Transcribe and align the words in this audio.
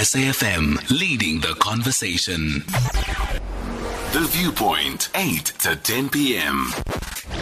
SAFM, 0.00 0.98
leading 0.98 1.40
the 1.40 1.54
conversation. 1.58 2.64
The 4.12 4.26
Viewpoint, 4.30 5.10
8 5.14 5.44
to 5.44 5.76
10 5.76 6.08
p.m. 6.08 6.64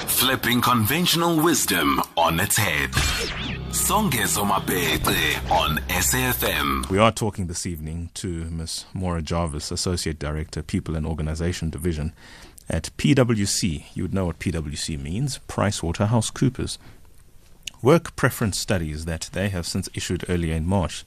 Flipping 0.09 0.61
conventional 0.61 1.41
wisdom 1.41 2.03
on 2.17 2.41
its 2.41 2.57
head. 2.57 2.91
Songezo 3.71 4.45
Mapete 4.45 5.49
on 5.53 5.77
SAFM. 5.87 6.91
We 6.91 6.99
are 6.99 7.13
talking 7.13 7.47
this 7.47 7.65
evening 7.65 8.11
to 8.15 8.47
Ms. 8.47 8.87
Maura 8.93 9.23
Jarvis, 9.23 9.71
Associate 9.71 10.19
Director, 10.19 10.61
People 10.65 10.97
and 10.97 11.07
Organization 11.07 11.71
Division 11.71 12.13
at 12.69 12.91
PwC. 12.99 13.85
You 13.95 14.03
would 14.03 14.15
know 14.15 14.27
what 14.27 14.41
PwC 14.41 15.01
means 15.01 15.39
PricewaterhouseCoopers. 15.47 16.77
Work 17.83 18.17
preference 18.17 18.59
studies 18.59 19.05
that 19.05 19.31
they 19.33 19.49
have 19.51 19.65
since 19.65 19.89
issued 19.95 20.25
earlier 20.29 20.57
in 20.57 20.67
March. 20.67 21.05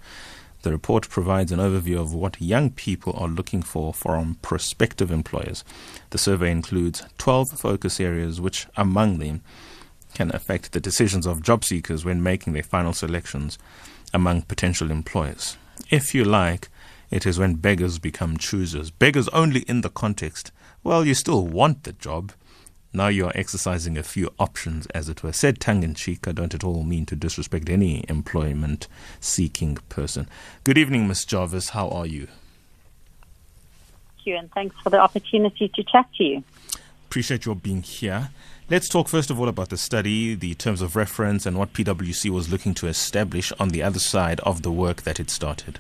The 0.64 0.72
report 0.72 1.10
provides 1.10 1.52
an 1.52 1.60
overview 1.60 2.00
of 2.00 2.14
what 2.14 2.42
young 2.42 2.70
people 2.70 3.14
are 3.18 3.28
looking 3.28 3.62
for 3.62 3.94
from 3.94 4.36
prospective 4.42 5.12
employers. 5.12 5.64
The 6.12 6.18
survey 6.18 6.52
includes 6.52 7.04
12 7.18 7.60
focus 7.60 8.00
areas, 8.00 8.40
which, 8.40 8.68
among 8.78 9.18
them, 9.18 9.42
can 10.14 10.34
affect 10.36 10.72
the 10.72 10.80
decisions 10.80 11.26
of 11.26 11.42
job 11.42 11.64
seekers 11.64 12.06
when 12.06 12.22
making 12.22 12.54
their 12.54 12.64
final 12.64 12.94
selections 12.94 13.58
among 14.14 14.44
potential 14.44 14.92
employers. 14.92 15.58
If 15.90 16.14
you 16.14 16.24
like, 16.24 16.70
it 17.10 17.26
is 17.26 17.40
when 17.40 17.56
beggars 17.56 18.00
become 18.00 18.38
choosers. 18.38 18.92
Beggars 18.92 19.30
only 19.30 19.62
in 19.62 19.82
the 19.82 19.90
context, 19.90 20.52
well, 20.84 21.06
you 21.06 21.14
still 21.14 21.46
want 21.46 21.84
the 21.84 21.94
job, 21.94 22.34
now 22.94 23.08
you 23.08 23.26
are 23.26 23.32
exercising 23.36 23.98
a 23.98 24.04
few 24.04 24.30
options, 24.38 24.86
as 24.88 25.08
it 25.08 25.24
were. 25.24 25.32
Said 25.32 25.60
tongue 25.60 25.84
in 25.84 25.94
cheek, 25.94 26.28
I 26.28 26.34
don't 26.34 26.54
at 26.54 26.64
all 26.64 26.84
mean 26.84 27.06
to 27.08 27.16
disrespect 27.16 27.70
any 27.70 28.04
employment 28.10 28.88
seeking 29.20 29.76
person. 29.88 30.28
Good 30.64 30.78
evening, 30.78 31.08
Miss 31.08 31.24
Jarvis. 31.24 31.70
How 31.70 31.90
are 31.90 32.06
you? 32.06 32.28
Thank 34.16 34.26
you, 34.26 34.38
and 34.38 34.52
thanks 34.52 34.76
for 34.84 34.90
the 34.90 35.00
opportunity 35.00 35.70
to 35.70 35.84
chat 35.84 36.08
to 36.18 36.24
you. 36.24 36.44
Appreciate 37.08 37.46
your 37.46 37.56
being 37.56 37.82
here. 37.82 38.30
Let's 38.70 38.88
talk 38.88 39.08
first 39.08 39.30
of 39.30 39.40
all 39.40 39.50
about 39.50 39.70
the 39.70 39.78
study, 39.78 40.36
the 40.36 40.54
terms 40.54 40.82
of 40.82 40.96
reference, 40.96 41.46
and 41.46 41.58
what 41.58 41.74
PwC 41.74 42.30
was 42.30 42.52
looking 42.52 42.74
to 42.76 42.88
establish 42.88 43.52
on 43.60 43.70
the 43.70 43.84
other 43.84 44.00
side 44.00 44.40
of 44.42 44.62
the 44.62 44.72
work 44.72 45.02
that 45.04 45.20
it 45.20 45.30
started. 45.30 45.80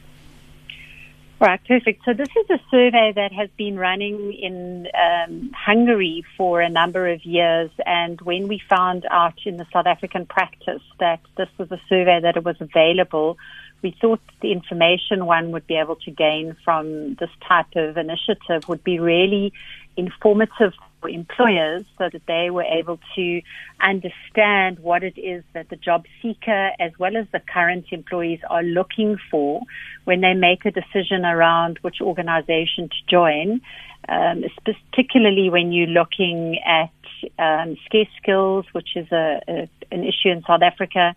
Right, 1.41 1.59
perfect. 1.67 2.05
So 2.05 2.13
this 2.13 2.27
is 2.29 2.49
a 2.51 2.59
survey 2.69 3.13
that 3.15 3.33
has 3.33 3.49
been 3.57 3.75
running 3.75 4.31
in 4.31 4.87
um, 4.93 5.49
Hungary 5.57 6.23
for 6.37 6.61
a 6.61 6.69
number 6.69 7.11
of 7.11 7.25
years, 7.25 7.71
and 7.83 8.21
when 8.21 8.47
we 8.47 8.61
found 8.69 9.07
out 9.09 9.39
in 9.43 9.57
the 9.57 9.65
South 9.73 9.87
African 9.87 10.27
practice 10.27 10.83
that 10.99 11.19
this 11.37 11.47
was 11.57 11.71
a 11.71 11.81
survey 11.89 12.19
that 12.21 12.37
it 12.37 12.45
was 12.45 12.57
available, 12.59 13.39
we 13.81 13.97
thought 13.99 14.21
the 14.43 14.51
information 14.51 15.25
one 15.25 15.49
would 15.51 15.65
be 15.65 15.77
able 15.77 15.95
to 15.95 16.11
gain 16.11 16.55
from 16.63 17.15
this 17.15 17.31
type 17.49 17.75
of 17.75 17.97
initiative 17.97 18.69
would 18.69 18.83
be 18.83 18.99
really 18.99 19.51
informative 19.97 20.73
for 21.01 21.09
employers 21.09 21.83
so 21.97 22.09
that 22.11 22.21
they 22.27 22.49
were 22.49 22.63
able 22.63 22.99
to 23.15 23.41
understand 23.81 24.79
what 24.79 25.03
it 25.03 25.17
is 25.17 25.43
that 25.53 25.69
the 25.69 25.75
job 25.75 26.05
seeker 26.21 26.71
as 26.79 26.91
well 26.99 27.17
as 27.17 27.25
the 27.31 27.39
current 27.39 27.85
employees 27.91 28.39
are 28.49 28.63
looking 28.63 29.17
for 29.29 29.61
when 30.05 30.21
they 30.21 30.33
make 30.33 30.65
a 30.65 30.71
decision 30.71 31.25
around 31.25 31.79
which 31.81 31.97
organization 32.01 32.89
to 32.89 33.09
join, 33.09 33.61
um, 34.07 34.43
particularly 34.63 35.49
when 35.49 35.71
you're 35.71 35.87
looking 35.87 36.59
at 36.65 36.91
um, 37.39 37.75
scarce 37.85 38.07
skills, 38.21 38.65
which 38.71 38.95
is 38.95 39.11
a, 39.11 39.41
a, 39.47 39.69
an 39.91 40.03
issue 40.03 40.29
in 40.29 40.43
South 40.47 40.61
Africa. 40.61 41.15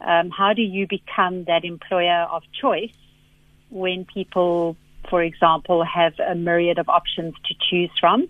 Um, 0.00 0.30
how 0.30 0.52
do 0.52 0.62
you 0.62 0.86
become 0.86 1.44
that 1.44 1.64
employer 1.64 2.26
of 2.30 2.42
choice 2.60 2.92
when 3.70 4.04
people 4.04 4.76
for 5.08 5.22
example, 5.22 5.84
have 5.84 6.14
a 6.18 6.34
myriad 6.34 6.78
of 6.78 6.88
options 6.88 7.34
to 7.46 7.54
choose 7.70 7.90
from. 8.00 8.28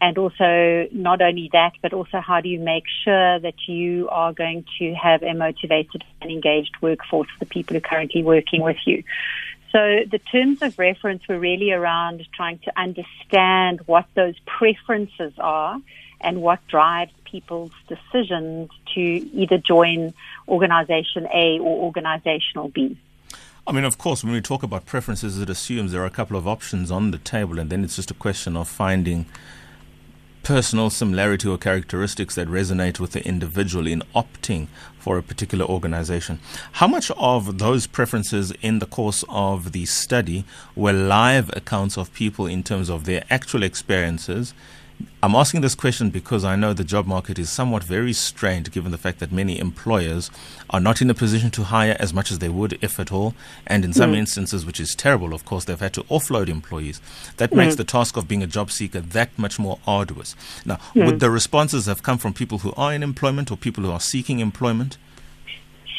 And 0.00 0.16
also, 0.16 0.88
not 0.92 1.20
only 1.20 1.50
that, 1.52 1.72
but 1.82 1.92
also 1.92 2.20
how 2.20 2.40
do 2.40 2.48
you 2.48 2.58
make 2.58 2.84
sure 3.04 3.38
that 3.38 3.68
you 3.68 4.08
are 4.08 4.32
going 4.32 4.64
to 4.78 4.94
have 4.94 5.22
a 5.22 5.34
motivated 5.34 6.04
and 6.22 6.30
engaged 6.30 6.76
workforce, 6.80 7.28
for 7.28 7.38
the 7.40 7.46
people 7.46 7.74
who 7.74 7.78
are 7.78 7.88
currently 7.88 8.22
working 8.22 8.62
with 8.62 8.78
you. 8.86 9.04
So 9.72 10.00
the 10.10 10.18
terms 10.18 10.62
of 10.62 10.78
reference 10.78 11.28
were 11.28 11.38
really 11.38 11.70
around 11.70 12.26
trying 12.34 12.58
to 12.60 12.72
understand 12.80 13.80
what 13.86 14.06
those 14.14 14.36
preferences 14.46 15.32
are 15.38 15.78
and 16.20 16.42
what 16.42 16.66
drives 16.66 17.12
people's 17.24 17.70
decisions 17.86 18.70
to 18.94 19.00
either 19.00 19.58
join 19.58 20.12
organization 20.48 21.28
A 21.32 21.58
or 21.60 21.84
organizational 21.84 22.68
B. 22.68 22.96
I 23.66 23.72
mean, 23.72 23.84
of 23.84 23.98
course, 23.98 24.24
when 24.24 24.32
we 24.32 24.40
talk 24.40 24.62
about 24.62 24.86
preferences, 24.86 25.38
it 25.38 25.48
assumes 25.48 25.92
there 25.92 26.02
are 26.02 26.06
a 26.06 26.10
couple 26.10 26.36
of 26.36 26.48
options 26.48 26.90
on 26.90 27.12
the 27.12 27.18
table, 27.18 27.58
and 27.58 27.70
then 27.70 27.84
it's 27.84 27.96
just 27.96 28.10
a 28.10 28.14
question 28.14 28.56
of 28.56 28.66
finding 28.66 29.26
personal 30.50 30.90
similarity 30.90 31.46
or 31.46 31.56
characteristics 31.56 32.34
that 32.34 32.48
resonate 32.48 32.98
with 32.98 33.12
the 33.12 33.24
individual 33.24 33.86
in 33.86 34.02
opting 34.16 34.66
for 34.98 35.16
a 35.16 35.22
particular 35.22 35.64
organization. 35.64 36.40
How 36.72 36.88
much 36.88 37.08
of 37.12 37.58
those 37.58 37.86
preferences 37.86 38.50
in 38.60 38.80
the 38.80 38.86
course 38.86 39.24
of 39.28 39.70
the 39.70 39.86
study 39.86 40.44
were 40.74 40.92
live 40.92 41.50
accounts 41.56 41.96
of 41.96 42.12
people 42.14 42.48
in 42.48 42.64
terms 42.64 42.90
of 42.90 43.04
their 43.04 43.22
actual 43.30 43.62
experiences 43.62 44.52
I'm 45.22 45.34
asking 45.34 45.60
this 45.60 45.74
question 45.74 46.10
because 46.10 46.44
I 46.44 46.56
know 46.56 46.72
the 46.72 46.84
job 46.84 47.06
market 47.06 47.38
is 47.38 47.50
somewhat 47.50 47.84
very 47.84 48.12
strained 48.12 48.72
given 48.72 48.90
the 48.90 48.98
fact 48.98 49.18
that 49.18 49.30
many 49.30 49.58
employers 49.58 50.30
are 50.70 50.80
not 50.80 51.02
in 51.02 51.10
a 51.10 51.14
position 51.14 51.50
to 51.52 51.64
hire 51.64 51.96
as 52.00 52.14
much 52.14 52.30
as 52.30 52.38
they 52.38 52.48
would, 52.48 52.78
if 52.80 52.98
at 52.98 53.12
all. 53.12 53.34
And 53.66 53.84
in 53.84 53.92
some 53.92 54.12
mm. 54.12 54.16
instances, 54.16 54.64
which 54.64 54.80
is 54.80 54.94
terrible, 54.94 55.34
of 55.34 55.44
course, 55.44 55.64
they've 55.64 55.78
had 55.78 55.94
to 55.94 56.04
offload 56.04 56.48
employees. 56.48 57.00
That 57.36 57.50
mm. 57.50 57.58
makes 57.58 57.76
the 57.76 57.84
task 57.84 58.16
of 58.16 58.28
being 58.28 58.42
a 58.42 58.46
job 58.46 58.70
seeker 58.70 59.00
that 59.00 59.38
much 59.38 59.58
more 59.58 59.78
arduous. 59.86 60.34
Now, 60.64 60.76
mm. 60.94 61.06
would 61.06 61.20
the 61.20 61.30
responses 61.30 61.86
have 61.86 62.02
come 62.02 62.18
from 62.18 62.32
people 62.32 62.58
who 62.58 62.72
are 62.76 62.92
in 62.94 63.02
employment 63.02 63.50
or 63.50 63.56
people 63.56 63.84
who 63.84 63.90
are 63.90 64.00
seeking 64.00 64.40
employment? 64.40 64.96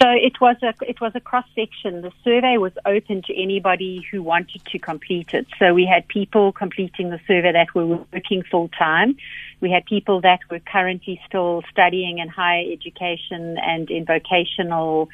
So 0.01 0.09
it 0.09 0.41
was 0.41 0.56
a 0.63 0.73
it 0.81 1.00
was 1.00 1.12
a 1.13 1.19
cross 1.19 1.45
section. 1.53 2.01
The 2.01 2.12
survey 2.23 2.57
was 2.57 2.72
open 2.88 3.22
to 3.28 3.39
anybody 3.39 4.03
who 4.09 4.23
wanted 4.23 4.66
to 4.72 4.79
complete 4.79 5.29
it. 5.31 5.45
So 5.59 5.75
we 5.75 5.85
had 5.85 6.07
people 6.07 6.51
completing 6.51 7.12
the 7.12 7.19
survey 7.28 7.51
that 7.51 7.75
were 7.75 7.85
working 8.12 8.41
full 8.50 8.69
time. 8.69 9.16
We 9.59 9.69
had 9.69 9.85
people 9.85 10.19
that 10.22 10.39
were 10.50 10.59
currently 10.59 11.22
still 11.28 11.62
studying 11.69 12.17
in 12.17 12.29
higher 12.29 12.63
education 12.72 13.59
and 13.59 13.91
in 13.91 14.06
vocational 14.06 15.09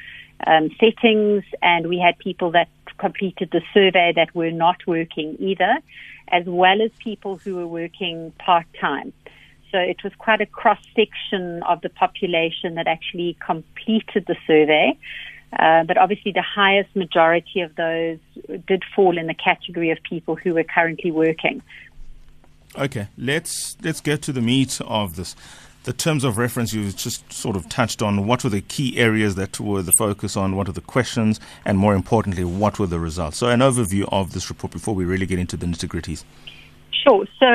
um, 0.46 0.70
settings, 0.80 1.44
and 1.60 1.86
we 1.86 1.98
had 1.98 2.16
people 2.18 2.52
that 2.52 2.68
completed 2.96 3.50
the 3.52 3.60
survey 3.74 4.14
that 4.16 4.34
were 4.34 4.50
not 4.50 4.86
working 4.86 5.36
either, 5.38 5.80
as 6.28 6.46
well 6.46 6.80
as 6.80 6.90
people 6.98 7.36
who 7.36 7.56
were 7.56 7.66
working 7.66 8.32
part 8.38 8.66
time. 8.80 9.12
So 9.70 9.78
it 9.78 10.02
was 10.02 10.12
quite 10.16 10.40
a 10.40 10.46
cross 10.46 10.80
section 10.96 11.62
of 11.64 11.80
the 11.82 11.88
population 11.88 12.74
that 12.76 12.86
actually 12.86 13.36
completed 13.44 14.24
the 14.26 14.36
survey. 14.46 14.96
Uh, 15.58 15.84
but 15.84 15.96
obviously, 15.96 16.32
the 16.32 16.42
highest 16.42 16.94
majority 16.94 17.60
of 17.60 17.74
those 17.76 18.18
did 18.66 18.82
fall 18.94 19.16
in 19.16 19.26
the 19.26 19.34
category 19.34 19.90
of 19.90 19.98
people 20.02 20.36
who 20.36 20.54
were 20.54 20.64
currently 20.64 21.10
working. 21.10 21.62
Okay, 22.76 23.08
let's 23.16 23.76
let's 23.82 24.00
get 24.00 24.20
to 24.22 24.32
the 24.32 24.42
meat 24.42 24.78
of 24.82 25.16
this. 25.16 25.34
The 25.84 25.94
terms 25.94 26.22
of 26.22 26.36
reference 26.36 26.74
you 26.74 26.92
just 26.92 27.32
sort 27.32 27.56
of 27.56 27.66
touched 27.70 28.02
on. 28.02 28.26
What 28.26 28.44
were 28.44 28.50
the 28.50 28.60
key 28.60 28.98
areas 28.98 29.36
that 29.36 29.58
were 29.58 29.80
the 29.80 29.92
focus 29.92 30.36
on? 30.36 30.54
What 30.54 30.68
are 30.68 30.72
the 30.72 30.82
questions? 30.82 31.40
And 31.64 31.78
more 31.78 31.94
importantly, 31.94 32.44
what 32.44 32.78
were 32.78 32.86
the 32.86 32.98
results? 32.98 33.38
So, 33.38 33.48
an 33.48 33.60
overview 33.60 34.06
of 34.12 34.34
this 34.34 34.50
report 34.50 34.70
before 34.72 34.94
we 34.94 35.06
really 35.06 35.24
get 35.24 35.38
into 35.38 35.56
the 35.56 35.64
nitty 35.64 35.88
gritties. 35.88 36.24
Sure. 37.02 37.26
So 37.38 37.46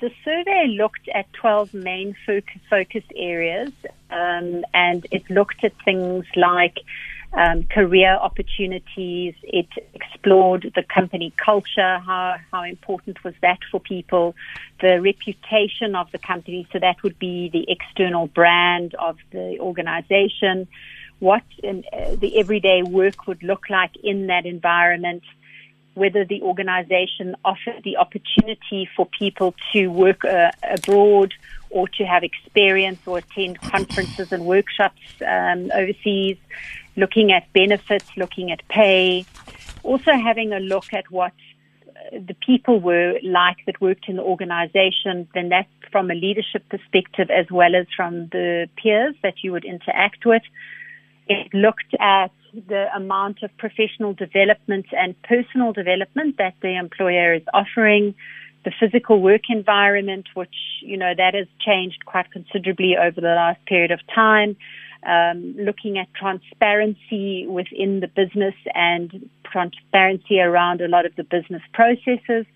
the 0.00 0.10
survey 0.24 0.76
looked 0.78 1.08
at 1.12 1.32
12 1.32 1.74
main 1.74 2.14
focus 2.26 3.02
areas, 3.16 3.72
um, 4.10 4.64
and 4.72 5.06
it 5.10 5.28
looked 5.28 5.64
at 5.64 5.72
things 5.84 6.24
like 6.36 6.78
um, 7.32 7.64
career 7.64 8.14
opportunities. 8.14 9.34
It 9.42 9.68
explored 9.94 10.70
the 10.74 10.82
company 10.82 11.32
culture, 11.42 11.98
how, 11.98 12.36
how 12.52 12.62
important 12.62 13.24
was 13.24 13.34
that 13.42 13.58
for 13.70 13.80
people, 13.80 14.36
the 14.80 15.00
reputation 15.00 15.96
of 15.96 16.12
the 16.12 16.18
company, 16.18 16.68
so 16.72 16.78
that 16.78 17.02
would 17.02 17.18
be 17.18 17.48
the 17.48 17.64
external 17.68 18.28
brand 18.28 18.94
of 18.94 19.18
the 19.32 19.58
organization, 19.58 20.68
what 21.18 21.42
um, 21.68 21.82
the 22.18 22.38
everyday 22.38 22.82
work 22.82 23.26
would 23.26 23.42
look 23.42 23.70
like 23.70 23.96
in 24.02 24.26
that 24.26 24.46
environment 24.46 25.22
whether 25.94 26.24
the 26.24 26.40
organization 26.42 27.36
offered 27.44 27.82
the 27.84 27.96
opportunity 27.96 28.88
for 28.96 29.06
people 29.06 29.54
to 29.72 29.88
work 29.88 30.24
uh, 30.24 30.50
abroad 30.62 31.34
or 31.70 31.88
to 31.88 32.04
have 32.04 32.22
experience 32.22 33.00
or 33.06 33.18
attend 33.18 33.60
conferences 33.60 34.32
and 34.32 34.44
workshops 34.44 35.00
um, 35.26 35.70
overseas, 35.74 36.36
looking 36.96 37.32
at 37.32 37.50
benefits, 37.52 38.06
looking 38.16 38.50
at 38.50 38.66
pay, 38.68 39.24
also 39.82 40.12
having 40.12 40.52
a 40.52 40.60
look 40.60 40.92
at 40.92 41.10
what 41.10 41.32
uh, 41.32 42.18
the 42.26 42.34
people 42.46 42.80
were 42.80 43.18
like 43.22 43.56
that 43.66 43.80
worked 43.80 44.08
in 44.08 44.16
the 44.16 44.22
organization, 44.22 45.28
then 45.34 45.48
that's 45.48 45.68
from 45.90 46.10
a 46.10 46.14
leadership 46.14 46.66
perspective 46.68 47.30
as 47.30 47.50
well 47.50 47.74
as 47.74 47.86
from 47.96 48.28
the 48.28 48.68
peers 48.76 49.14
that 49.22 49.34
you 49.42 49.52
would 49.52 49.64
interact 49.64 50.24
with. 50.24 50.42
It 51.28 51.52
looked 51.54 51.94
at 52.00 52.30
the 52.54 52.86
amount 52.94 53.42
of 53.42 53.50
professional 53.56 54.12
development 54.14 54.86
and 54.92 55.14
personal 55.22 55.72
development 55.72 56.36
that 56.38 56.54
the 56.60 56.76
employer 56.76 57.34
is 57.34 57.42
offering, 57.54 58.14
the 58.64 58.72
physical 58.78 59.20
work 59.20 59.42
environment, 59.48 60.26
which, 60.34 60.54
you 60.82 60.96
know, 60.96 61.12
that 61.16 61.34
has 61.34 61.46
changed 61.60 62.04
quite 62.04 62.30
considerably 62.30 62.96
over 62.96 63.20
the 63.20 63.34
last 63.34 63.64
period 63.66 63.90
of 63.90 64.00
time, 64.14 64.56
um, 65.04 65.54
looking 65.58 65.98
at 65.98 66.12
transparency 66.14 67.46
within 67.46 68.00
the 68.00 68.08
business 68.08 68.54
and 68.74 69.28
transparency 69.44 70.40
around 70.40 70.80
a 70.80 70.88
lot 70.88 71.06
of 71.06 71.16
the 71.16 71.24
business 71.24 71.62
processes. 71.72 72.46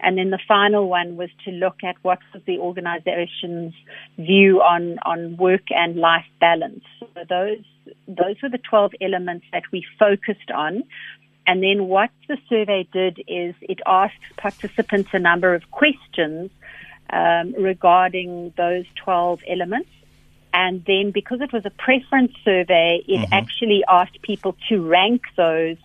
And 0.00 0.18
then 0.18 0.30
the 0.30 0.38
final 0.46 0.88
one 0.88 1.16
was 1.16 1.30
to 1.44 1.50
look 1.50 1.76
at 1.82 1.96
what 2.02 2.18
was 2.32 2.42
the 2.46 2.58
organization's 2.58 3.74
view 4.18 4.60
on, 4.60 4.98
on 5.04 5.36
work 5.36 5.70
and 5.70 5.96
life 5.96 6.26
balance. 6.38 6.84
So 7.00 7.08
those, 7.28 7.64
those 8.06 8.36
were 8.42 8.50
the 8.50 8.58
12 8.58 8.92
elements 9.00 9.46
that 9.52 9.62
we 9.72 9.86
focused 9.98 10.50
on. 10.54 10.84
And 11.46 11.62
then 11.62 11.86
what 11.86 12.10
the 12.28 12.36
survey 12.48 12.86
did 12.92 13.20
is 13.26 13.54
it 13.62 13.80
asked 13.86 14.14
participants 14.36 15.10
a 15.12 15.18
number 15.18 15.54
of 15.54 15.70
questions 15.70 16.50
um, 17.10 17.54
regarding 17.54 18.52
those 18.56 18.84
12 18.96 19.40
elements. 19.48 19.88
And 20.52 20.84
then 20.86 21.10
because 21.12 21.40
it 21.40 21.52
was 21.52 21.64
a 21.64 21.70
preference 21.70 22.32
survey, 22.44 23.02
it 23.06 23.20
mm-hmm. 23.20 23.32
actually 23.32 23.84
asked 23.88 24.20
people 24.22 24.56
to 24.68 24.82
rank 24.82 25.22
those 25.36 25.76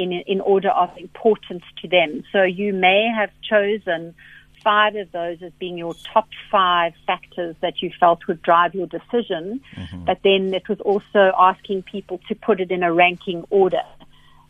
in, 0.00 0.12
in 0.12 0.40
order 0.40 0.70
of 0.70 0.90
importance 0.96 1.64
to 1.82 1.88
them. 1.88 2.24
So 2.32 2.42
you 2.42 2.72
may 2.72 3.08
have 3.14 3.30
chosen 3.42 4.14
five 4.62 4.94
of 4.96 5.10
those 5.12 5.42
as 5.42 5.52
being 5.58 5.78
your 5.78 5.94
top 6.12 6.28
five 6.50 6.92
factors 7.06 7.56
that 7.60 7.82
you 7.82 7.90
felt 7.98 8.26
would 8.26 8.42
drive 8.42 8.74
your 8.74 8.86
decision. 8.86 9.60
Mm-hmm. 9.74 10.04
But 10.04 10.18
then 10.22 10.54
it 10.54 10.68
was 10.68 10.80
also 10.80 11.32
asking 11.38 11.82
people 11.84 12.20
to 12.28 12.34
put 12.34 12.60
it 12.60 12.70
in 12.70 12.82
a 12.82 12.92
ranking 12.92 13.44
order. 13.50 13.82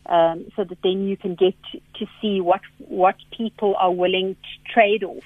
Um, 0.07 0.47
so 0.55 0.63
that 0.63 0.81
then 0.81 1.07
you 1.07 1.15
can 1.15 1.35
get 1.35 1.53
to, 1.71 1.79
to 1.99 2.11
see 2.19 2.41
what 2.41 2.61
what 2.79 3.15
people 3.29 3.75
are 3.77 3.91
willing 3.91 4.35
to 4.35 4.73
trade 4.73 5.03
off 5.03 5.23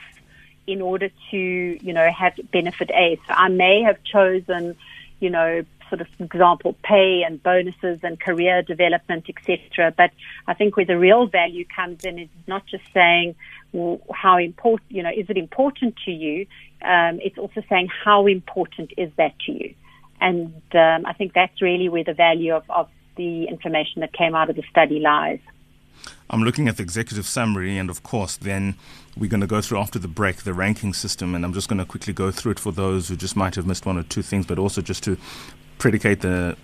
in 0.68 0.82
order 0.82 1.10
to 1.32 1.38
you 1.38 1.94
know 1.94 2.12
have 2.12 2.34
benefit 2.52 2.92
A. 2.92 3.18
So 3.26 3.34
I 3.34 3.48
may 3.48 3.84
have 3.84 4.04
chosen, 4.04 4.76
you 5.22 5.30
know, 5.30 5.64
sort 5.90 6.02
of 6.02 6.08
example 6.20 6.76
pay 6.84 7.24
and 7.26 7.42
bonuses 7.42 8.00
and 8.04 8.20
career 8.20 8.62
development, 8.62 9.26
etc. 9.30 9.94
But 9.96 10.12
I 10.48 10.54
think 10.54 10.78
where 10.78 10.86
the 10.86 10.98
real 10.98 11.28
value 11.28 11.66
comes 11.66 12.04
in 12.06 12.20
is 12.20 12.30
not 12.48 12.66
just 12.66 12.84
saying 12.94 13.36
well, 13.72 14.00
how 14.14 14.38
important, 14.38 14.92
you 14.92 15.04
know, 15.04 15.12
is 15.16 15.30
it 15.30 15.38
important 15.38 15.96
to 16.06 16.12
you? 16.12 16.48
Um, 16.82 17.20
it's 17.22 17.38
also 17.38 17.62
saying 17.70 17.90
how 18.04 18.28
important 18.28 18.94
is 18.98 19.12
that 19.18 19.38
to 19.46 19.52
you, 19.52 19.74
and 20.22 20.54
um, 20.74 21.06
I 21.06 21.14
think 21.18 21.34
that's 21.34 21.62
really 21.62 21.90
where 21.90 22.04
the 22.04 22.14
value 22.14 22.54
of, 22.54 22.64
of 22.70 22.90
the 23.18 23.46
information 23.46 24.02
that 24.02 24.14
came 24.14 24.36
out 24.36 24.50
of 24.50 24.56
the 24.56 24.64
study 24.70 25.00
lies. 25.00 25.40
I'm 26.30 26.44
looking 26.44 26.68
at 26.68 26.78
the 26.78 26.84
executive 26.84 27.26
summary, 27.26 27.78
and 27.78 27.90
of 27.90 28.04
course, 28.04 28.36
then 28.36 28.76
we're 29.16 29.30
going 29.30 29.42
to 29.42 29.48
go 29.48 29.62
through 29.62 29.78
after 29.78 30.00
the 30.00 30.08
break 30.08 30.38
the 30.38 30.54
ranking 30.54 30.94
system, 30.94 31.36
and 31.36 31.46
I'm 31.46 31.54
just 31.54 31.70
going 31.70 31.80
to 31.80 31.86
quickly 31.86 32.14
go 32.14 32.32
through 32.32 32.54
it 32.54 32.60
for 32.60 32.72
those 32.72 33.10
who 33.10 33.16
just 33.16 33.36
might 33.36 33.56
have 33.56 33.68
missed 33.68 33.86
one 33.86 33.98
or 33.98 34.04
two 34.04 34.22
things, 34.22 34.46
but 34.46 34.58
also 34.58 34.82
just 34.82 35.04
to 35.04 35.18
predicate 35.78 36.22
the 36.22 36.58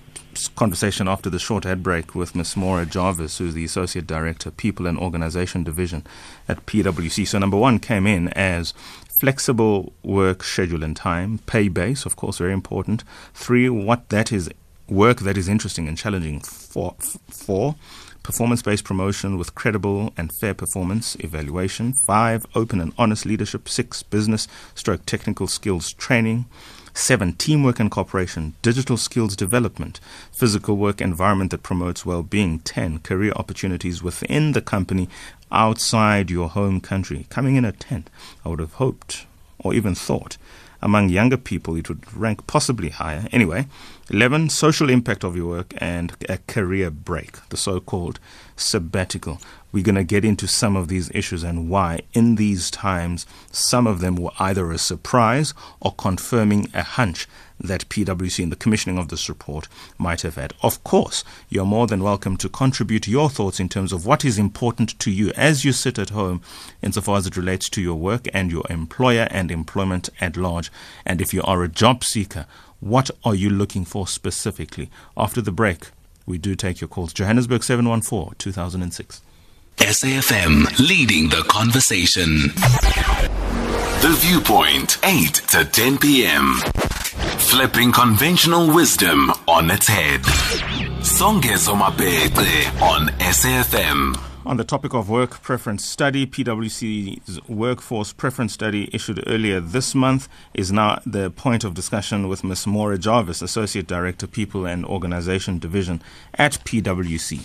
conversation 0.55 1.07
after 1.07 1.29
the 1.29 1.39
short 1.39 1.65
ad 1.65 1.83
break 1.83 2.15
with 2.15 2.35
Ms. 2.35 2.55
Maura 2.55 2.85
Jarvis, 2.85 3.37
who's 3.37 3.53
the 3.53 3.65
Associate 3.65 4.05
Director, 4.05 4.51
People 4.51 4.87
and 4.87 4.97
Organization 4.97 5.63
Division 5.63 6.05
at 6.47 6.65
PwC. 6.65 7.27
So, 7.27 7.37
number 7.39 7.57
one 7.57 7.79
came 7.79 8.07
in 8.07 8.29
as 8.29 8.73
flexible 9.19 9.93
work 10.03 10.43
schedule 10.43 10.83
and 10.83 10.95
time, 10.95 11.39
pay 11.45 11.67
base, 11.67 12.05
of 12.05 12.15
course, 12.15 12.39
very 12.39 12.53
important. 12.53 13.03
Three, 13.33 13.69
what 13.69 14.09
that 14.09 14.31
is, 14.31 14.49
work 14.87 15.19
that 15.19 15.37
is 15.37 15.47
interesting 15.47 15.87
and 15.87 15.97
challenging. 15.97 16.39
Four, 16.41 16.95
four 17.29 17.75
performance 18.23 18.61
based 18.61 18.83
promotion 18.83 19.37
with 19.37 19.55
credible 19.55 20.13
and 20.17 20.31
fair 20.33 20.53
performance 20.53 21.15
evaluation. 21.19 21.93
Five, 22.05 22.45
open 22.55 22.79
and 22.81 22.93
honest 22.97 23.25
leadership. 23.25 23.67
Six, 23.67 24.03
business 24.03 24.47
stroke 24.75 25.05
technical 25.05 25.47
skills 25.47 25.93
training. 25.93 26.45
Seven, 26.93 27.33
teamwork 27.33 27.79
and 27.79 27.89
cooperation, 27.89 28.55
digital 28.61 28.97
skills 28.97 29.35
development, 29.35 29.99
physical 30.31 30.77
work 30.77 31.01
environment 31.01 31.51
that 31.51 31.63
promotes 31.63 32.05
well 32.05 32.23
being. 32.23 32.59
Ten, 32.59 32.99
career 32.99 33.33
opportunities 33.35 34.03
within 34.03 34.51
the 34.51 34.61
company 34.61 35.09
outside 35.51 36.29
your 36.29 36.49
home 36.49 36.81
country. 36.81 37.25
Coming 37.29 37.55
in 37.55 37.65
at 37.65 37.79
10th, 37.79 38.07
I 38.45 38.49
would 38.49 38.59
have 38.59 38.73
hoped 38.73 39.25
or 39.59 39.73
even 39.73 39.95
thought 39.95 40.37
among 40.81 41.09
younger 41.09 41.37
people 41.37 41.75
it 41.75 41.87
would 41.89 42.11
rank 42.15 42.47
possibly 42.47 42.89
higher. 42.89 43.27
Anyway, 43.31 43.67
11, 44.09 44.49
social 44.49 44.89
impact 44.89 45.23
of 45.23 45.35
your 45.35 45.47
work 45.47 45.73
and 45.77 46.13
a 46.27 46.39
career 46.47 46.89
break, 46.89 47.47
the 47.49 47.57
so 47.57 47.79
called 47.79 48.19
sabbatical. 48.55 49.39
We're 49.71 49.83
going 49.83 49.95
to 49.95 50.03
get 50.03 50.25
into 50.25 50.47
some 50.47 50.75
of 50.75 50.89
these 50.89 51.09
issues 51.11 51.43
and 51.43 51.69
why, 51.69 52.01
in 52.13 52.35
these 52.35 52.69
times, 52.69 53.25
some 53.51 53.87
of 53.87 54.01
them 54.01 54.15
were 54.15 54.31
either 54.39 54.69
a 54.71 54.77
surprise 54.77 55.53
or 55.79 55.93
confirming 55.93 56.69
a 56.73 56.83
hunch 56.83 57.27
that 57.59 57.87
PwC 57.89 58.43
in 58.43 58.49
the 58.49 58.55
commissioning 58.55 58.97
of 58.97 59.07
this 59.07 59.29
report 59.29 59.67
might 59.97 60.21
have 60.21 60.35
had. 60.35 60.53
Of 60.61 60.83
course, 60.83 61.23
you're 61.47 61.65
more 61.65 61.87
than 61.87 62.03
welcome 62.03 62.35
to 62.37 62.49
contribute 62.49 63.07
your 63.07 63.29
thoughts 63.29 63.59
in 63.59 63.69
terms 63.69 63.93
of 63.93 64.05
what 64.05 64.25
is 64.25 64.37
important 64.37 64.97
to 64.99 65.11
you 65.11 65.31
as 65.35 65.63
you 65.63 65.71
sit 65.71 65.99
at 65.99 66.09
home 66.09 66.41
insofar 66.81 67.17
as 67.17 67.27
it 67.27 67.37
relates 67.37 67.69
to 67.69 67.81
your 67.81 67.95
work 67.95 68.27
and 68.33 68.51
your 68.51 68.63
employer 68.69 69.27
and 69.31 69.51
employment 69.51 70.09
at 70.19 70.35
large. 70.35 70.71
And 71.05 71.21
if 71.21 71.33
you 71.33 71.43
are 71.43 71.63
a 71.63 71.69
job 71.69 72.03
seeker, 72.03 72.45
what 72.79 73.11
are 73.23 73.35
you 73.35 73.49
looking 73.49 73.85
for 73.85 74.07
specifically? 74.07 74.89
After 75.15 75.41
the 75.41 75.51
break, 75.51 75.89
we 76.25 76.37
do 76.37 76.55
take 76.55 76.81
your 76.81 76.87
calls. 76.87 77.13
Johannesburg 77.13 77.63
714 77.63 78.35
2006. 78.37 79.21
SAFM 79.81 80.77
leading 80.77 81.27
the 81.27 81.43
conversation. 81.47 82.49
The 84.01 84.15
Viewpoint, 84.19 84.99
8 85.03 85.33
to 85.49 85.65
10 85.65 85.97
p.m. 85.97 86.53
Flipping 87.39 87.91
conventional 87.91 88.73
wisdom 88.73 89.31
on 89.47 89.71
its 89.71 89.87
head. 89.87 90.21
Songezo 91.01 91.75
Mapete 91.75 92.81
on 92.81 93.07
SAFM. 93.17 94.15
On 94.45 94.57
the 94.57 94.63
topic 94.63 94.93
of 94.93 95.09
work 95.09 95.41
preference 95.41 95.83
study, 95.83 96.25
PwC's 96.27 97.39
workforce 97.49 98.13
preference 98.13 98.53
study 98.53 98.89
issued 98.93 99.23
earlier 99.27 99.59
this 99.59 99.93
month 99.95 100.27
is 100.53 100.71
now 100.71 100.99
the 101.05 101.31
point 101.31 101.63
of 101.63 101.73
discussion 101.73 102.27
with 102.27 102.43
Ms. 102.43 102.67
Maura 102.67 102.97
Jarvis, 102.97 103.41
Associate 103.41 103.85
Director, 103.85 104.27
People 104.27 104.65
and 104.65 104.85
Organization 104.85 105.57
Division 105.59 106.01
at 106.35 106.53
PwC. 106.65 107.41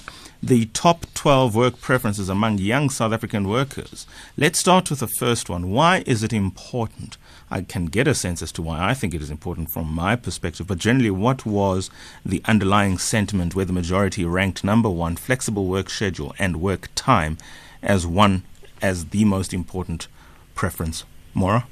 The 0.47 0.67
top 0.67 1.07
12 1.15 1.57
work 1.57 1.81
preferences 1.81 2.29
among 2.29 2.59
young 2.59 2.89
South 2.89 3.13
African 3.13 3.49
workers. 3.49 4.07
Let's 4.37 4.61
start 4.61 4.89
with 4.91 5.01
the 5.01 5.09
first 5.09 5.51
one. 5.51 5.73
Why 5.73 6.05
is 6.07 6.23
it 6.23 6.33
important? 6.33 7.19
I 7.51 7.63
can 7.63 7.87
get 7.87 8.07
a 8.07 8.15
sense 8.15 8.43
as 8.43 8.53
to 8.53 8.63
why 8.63 8.79
I 8.79 8.95
think 8.95 9.13
it 9.13 9.21
is 9.21 9.29
important 9.29 9.73
from 9.73 9.89
my 9.93 10.15
perspective, 10.15 10.69
but 10.69 10.79
generally, 10.79 11.11
what 11.11 11.45
was 11.47 11.91
the 12.25 12.43
underlying 12.45 12.97
sentiment 12.97 13.57
where 13.57 13.65
the 13.65 13.73
majority 13.73 14.25
ranked 14.25 14.63
number 14.63 14.89
one 14.89 15.17
flexible 15.17 15.67
work 15.67 15.91
schedule 15.91 16.33
and 16.39 16.61
work 16.61 16.91
time 16.95 17.39
as 17.83 18.07
one 18.07 18.45
as 18.81 19.07
the 19.07 19.25
most 19.25 19.53
important 19.53 20.07
preference? 20.55 21.05
Maura? 21.35 21.67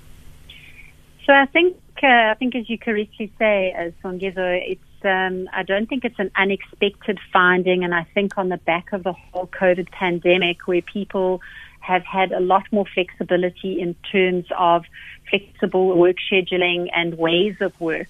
So 1.25 1.33
I 1.33 1.47
think 1.47 1.77
uh, 2.03 2.33
I 2.33 2.35
think 2.41 2.57
as 2.57 2.69
you 2.69 2.77
correctly 2.77 3.33
say, 3.39 3.71
as 3.71 3.93
Songezo, 4.03 4.61
it's 4.67 4.83
um, 5.05 5.49
I 5.53 5.63
don't 5.63 5.89
think 5.89 6.05
it's 6.05 6.19
an 6.19 6.31
unexpected 6.37 7.19
finding, 7.33 7.85
and 7.85 7.95
I 7.95 8.07
think 8.15 8.37
on 8.39 8.49
the 8.49 8.57
back 8.57 8.93
of 8.93 9.03
the 9.03 9.13
whole 9.13 9.47
COVID 9.47 9.91
pandemic, 9.91 10.67
where 10.67 10.83
people 10.83 11.41
have 11.81 12.05
had 12.05 12.33
a 12.33 12.41
lot 12.41 12.65
more 12.73 12.87
flexibility 12.95 13.81
in 13.81 13.95
terms 14.11 14.47
of 14.57 14.85
flexible 15.29 15.97
work 15.97 16.17
scheduling 16.31 16.89
and 16.95 17.19
ways 17.19 17.57
of 17.61 17.79
work. 17.81 18.09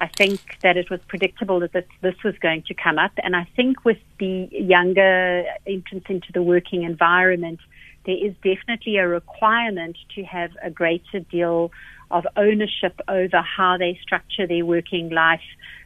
I 0.00 0.08
think 0.08 0.40
that 0.62 0.76
it 0.76 0.90
was 0.90 1.00
predictable 1.08 1.60
that 1.60 1.72
this, 1.72 1.84
this 2.02 2.22
was 2.22 2.34
going 2.38 2.62
to 2.68 2.74
come 2.74 2.98
up. 2.98 3.12
And 3.22 3.34
I 3.34 3.46
think 3.56 3.84
with 3.84 3.98
the 4.18 4.48
younger 4.50 5.44
entrance 5.66 6.04
into 6.08 6.32
the 6.32 6.42
working 6.42 6.82
environment, 6.82 7.60
there 8.04 8.16
is 8.16 8.34
definitely 8.42 8.98
a 8.98 9.08
requirement 9.08 9.96
to 10.16 10.22
have 10.24 10.50
a 10.62 10.70
greater 10.70 11.20
deal 11.20 11.70
of 12.10 12.26
ownership 12.36 13.00
over 13.08 13.40
how 13.40 13.78
they 13.78 13.98
structure 14.02 14.46
their 14.46 14.66
working 14.66 15.08
life 15.08 15.40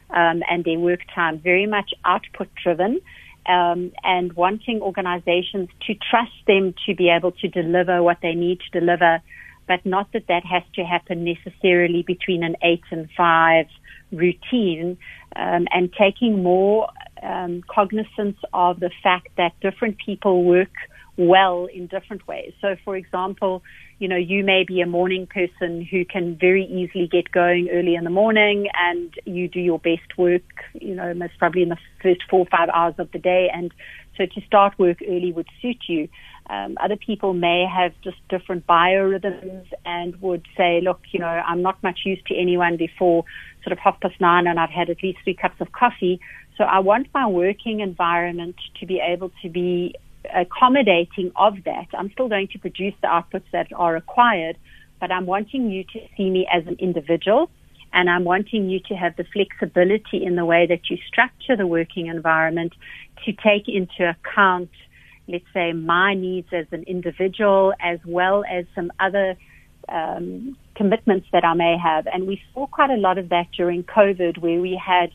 um, 0.09 0.41
and 0.49 0.63
their 0.63 0.79
work 0.79 1.01
time, 1.13 1.39
very 1.39 1.65
much 1.65 1.91
output 2.05 2.49
driven 2.63 2.99
um, 3.45 3.91
and 4.03 4.33
wanting 4.33 4.81
organizations 4.81 5.69
to 5.87 5.95
trust 5.95 6.31
them 6.47 6.73
to 6.85 6.95
be 6.95 7.09
able 7.09 7.31
to 7.31 7.47
deliver 7.47 8.03
what 8.03 8.17
they 8.21 8.33
need 8.33 8.59
to 8.59 8.79
deliver, 8.79 9.21
but 9.67 9.85
not 9.85 10.11
that 10.13 10.27
that 10.27 10.45
has 10.45 10.63
to 10.75 10.83
happen 10.83 11.23
necessarily 11.23 12.03
between 12.03 12.43
an 12.43 12.55
eight 12.63 12.83
and 12.91 13.09
five 13.15 13.65
routine, 14.11 14.97
um, 15.35 15.67
and 15.71 15.93
taking 15.93 16.41
more 16.41 16.89
um, 17.21 17.63
cognizance 17.67 18.37
of 18.53 18.79
the 18.79 18.91
fact 19.03 19.27
that 19.37 19.51
different 19.61 19.97
people 20.03 20.43
work 20.43 20.71
well 21.17 21.65
in 21.65 21.87
different 21.87 22.27
ways. 22.27 22.53
So, 22.61 22.75
for 22.85 22.95
example, 22.95 23.61
you 23.99 24.07
know, 24.07 24.15
you 24.15 24.45
may 24.45 24.63
be 24.65 24.79
a 24.79 24.87
morning 24.87 25.27
person 25.27 25.85
who 25.85 26.05
can 26.05 26.37
very 26.39 26.63
easily 26.65 27.05
get 27.05 27.31
going 27.31 27.69
early 27.69 27.95
in 27.95 28.05
the 28.05 28.09
morning 28.09 28.67
and 28.73 29.13
you 29.25 29.49
do 29.49 29.59
your 29.59 29.77
best 29.77 30.17
work, 30.17 30.41
you 30.73 30.95
know, 30.95 31.13
most 31.13 31.33
probably 31.37 31.63
in 31.63 31.69
the 31.69 31.77
first 32.01 32.21
four 32.29 32.39
or 32.39 32.45
five 32.45 32.69
hours 32.69 32.95
of 32.97 33.11
the 33.11 33.19
day. 33.19 33.49
And 33.53 33.73
so 34.17 34.25
to 34.25 34.41
start 34.47 34.79
work 34.79 34.99
early 35.05 35.33
would 35.33 35.49
suit 35.61 35.83
you. 35.89 36.07
Um, 36.49 36.77
other 36.81 36.95
people 36.95 37.33
may 37.33 37.65
have 37.71 37.93
just 38.01 38.17
different 38.29 38.65
biorhythms 38.65 39.67
and 39.85 40.19
would 40.21 40.47
say, 40.55 40.79
look, 40.81 41.01
you 41.11 41.19
know, 41.19 41.27
I'm 41.27 41.61
not 41.61 41.83
much 41.83 41.99
use 42.05 42.19
to 42.27 42.35
anyone 42.35 42.77
before 42.77 43.25
sort 43.63 43.73
of 43.73 43.79
half 43.79 43.99
past 43.99 44.15
nine 44.21 44.47
and 44.47 44.59
I've 44.59 44.69
had 44.69 44.89
at 44.89 45.03
least 45.03 45.19
three 45.25 45.35
cups 45.35 45.59
of 45.59 45.73
coffee. 45.73 46.21
So 46.57 46.63
I 46.63 46.79
want 46.79 47.07
my 47.13 47.27
working 47.27 47.81
environment 47.81 48.55
to 48.79 48.85
be 48.85 49.01
able 49.05 49.31
to 49.41 49.49
be 49.49 49.95
accommodating 50.33 51.31
of 51.35 51.63
that. 51.65 51.87
I'm 51.93 52.11
still 52.11 52.29
going 52.29 52.47
to 52.49 52.59
produce 52.59 52.93
the 53.01 53.07
outputs 53.07 53.49
that 53.51 53.67
are 53.75 53.93
required, 53.93 54.57
but 54.99 55.11
I'm 55.11 55.25
wanting 55.25 55.69
you 55.69 55.83
to 55.83 55.99
see 56.15 56.29
me 56.29 56.47
as 56.51 56.67
an 56.67 56.75
individual 56.79 57.49
and 57.91 58.09
I'm 58.09 58.23
wanting 58.23 58.69
you 58.69 58.79
to 58.81 58.93
have 58.95 59.15
the 59.15 59.23
flexibility 59.23 60.23
in 60.23 60.35
the 60.35 60.45
way 60.45 60.67
that 60.67 60.89
you 60.89 60.97
structure 61.07 61.55
the 61.55 61.65
working 61.65 62.07
environment 62.07 62.73
to 63.25 63.33
take 63.33 63.67
into 63.67 64.09
account, 64.09 64.69
let's 65.27 65.45
say, 65.53 65.73
my 65.73 66.13
needs 66.13 66.47
as 66.51 66.67
an 66.71 66.83
individual 66.83 67.73
as 67.79 67.99
well 68.05 68.43
as 68.49 68.65
some 68.75 68.91
other 68.99 69.35
um, 69.87 70.55
commitments 70.75 71.27
that 71.31 71.43
I 71.43 71.53
may 71.55 71.77
have. 71.77 72.07
And 72.07 72.27
we 72.27 72.41
saw 72.53 72.67
quite 72.67 72.91
a 72.91 72.97
lot 72.97 73.17
of 73.17 73.29
that 73.29 73.47
during 73.55 73.83
COVID 73.83 74.37
where 74.37 74.61
we 74.61 74.79
had 74.83 75.11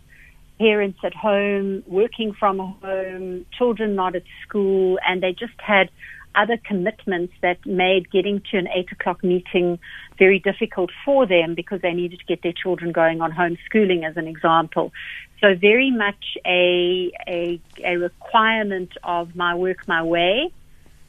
parents 0.59 0.99
at 1.05 1.15
home, 1.15 1.83
working 1.87 2.33
from 2.33 2.59
home, 2.59 3.47
children 3.57 3.95
not 3.95 4.15
at 4.15 4.23
school, 4.47 4.99
and 5.07 5.23
they 5.23 5.33
just 5.33 5.59
had 5.59 5.91
other 6.35 6.57
commitments 6.65 7.33
that 7.43 7.65
made 7.65 8.11
getting 8.11 8.43
to 8.51 8.59
an 8.59 8.69
eight 8.75 8.91
o'clock 8.91 9.23
meeting 9.23 9.79
very 10.19 10.39
difficult 10.39 10.91
for 11.05 11.27
them 11.27 11.55
because 11.55 11.81
they 11.81 11.93
needed 11.93 12.19
to 12.19 12.25
get 12.25 12.43
their 12.43 12.53
children 12.53 12.93
going 12.93 13.21
on 13.21 13.33
homeschooling 13.33 14.09
as 14.09 14.17
an 14.17 14.27
example. 14.27 14.93
So 15.41 15.55
very 15.55 15.91
much 15.91 16.37
a, 16.47 17.13
a, 17.29 17.61
a 17.85 17.97
requirement 17.97 18.93
of 19.03 19.37
my 19.37 19.55
work 19.55 19.87
my 19.87 20.03
way. 20.03 20.53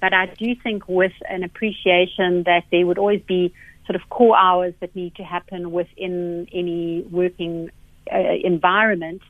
But 0.02 0.14
I 0.14 0.28
do 0.28 0.56
think 0.56 0.88
with 0.88 1.14
an 1.30 1.44
appreciation 1.44 2.44
that 2.44 2.66
there 2.72 2.86
would 2.86 2.98
always 2.98 3.22
be 3.22 3.54
sort 3.88 3.96
of 3.96 4.08
core 4.10 4.38
hours 4.38 4.74
that 4.80 4.96
need 4.96 5.16
to 5.16 5.24
happen 5.24 5.72
within 5.72 6.48
any 6.52 7.02
working 7.10 7.70
uh, 8.12 8.18
environment 8.44 9.22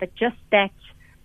but 0.00 0.14
just 0.16 0.36
that, 0.50 0.72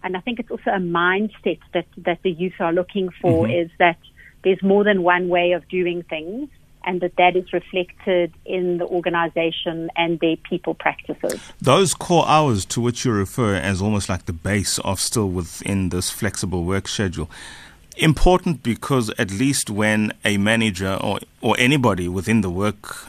and 0.03 0.15
I 0.15 0.19
think 0.19 0.39
it's 0.39 0.51
also 0.51 0.69
a 0.69 0.79
mindset 0.79 1.59
that, 1.73 1.87
that 1.97 2.19
the 2.21 2.31
youth 2.31 2.59
are 2.59 2.73
looking 2.73 3.09
for 3.21 3.47
mm-hmm. 3.47 3.65
is 3.65 3.71
that 3.79 3.97
there's 4.43 4.61
more 4.61 4.83
than 4.83 5.01
one 5.01 5.29
way 5.29 5.53
of 5.53 5.67
doing 5.69 6.03
things 6.03 6.49
and 6.85 7.01
that 7.01 7.15
that 7.17 7.35
is 7.35 7.51
reflected 7.51 8.31
in 8.45 8.77
the 8.77 8.85
organization 8.85 9.89
and 9.95 10.19
their 10.19 10.35
people 10.37 10.75
practices. 10.75 11.39
Those 11.59 11.95
core 11.95 12.27
hours 12.27 12.63
to 12.65 12.81
which 12.81 13.05
you 13.05 13.11
refer 13.11 13.55
as 13.55 13.81
almost 13.81 14.07
like 14.07 14.25
the 14.25 14.33
base 14.33 14.77
of 14.79 14.99
still 14.99 15.29
within 15.29 15.89
this 15.89 16.11
flexible 16.11 16.63
work 16.63 16.87
schedule. 16.87 17.29
Important 17.97 18.61
because 18.61 19.09
at 19.17 19.31
least 19.31 19.69
when 19.69 20.13
a 20.23 20.37
manager 20.37 20.99
or, 21.01 21.19
or 21.41 21.55
anybody 21.57 22.07
within 22.07 22.41
the 22.41 22.51
work 22.51 23.07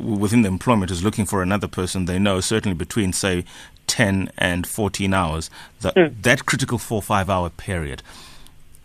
within 0.00 0.42
the 0.42 0.48
employment 0.48 0.90
is 0.90 1.04
looking 1.04 1.26
for 1.26 1.42
another 1.42 1.68
person, 1.68 2.04
they 2.04 2.18
know 2.18 2.40
certainly 2.40 2.76
between 2.76 3.12
say 3.12 3.44
10 3.86 4.30
and 4.38 4.66
14 4.66 5.12
hours, 5.12 5.50
that, 5.80 5.94
mm. 5.94 6.22
that 6.22 6.46
critical 6.46 6.78
four, 6.78 7.02
five 7.02 7.28
hour 7.28 7.50
period 7.50 8.02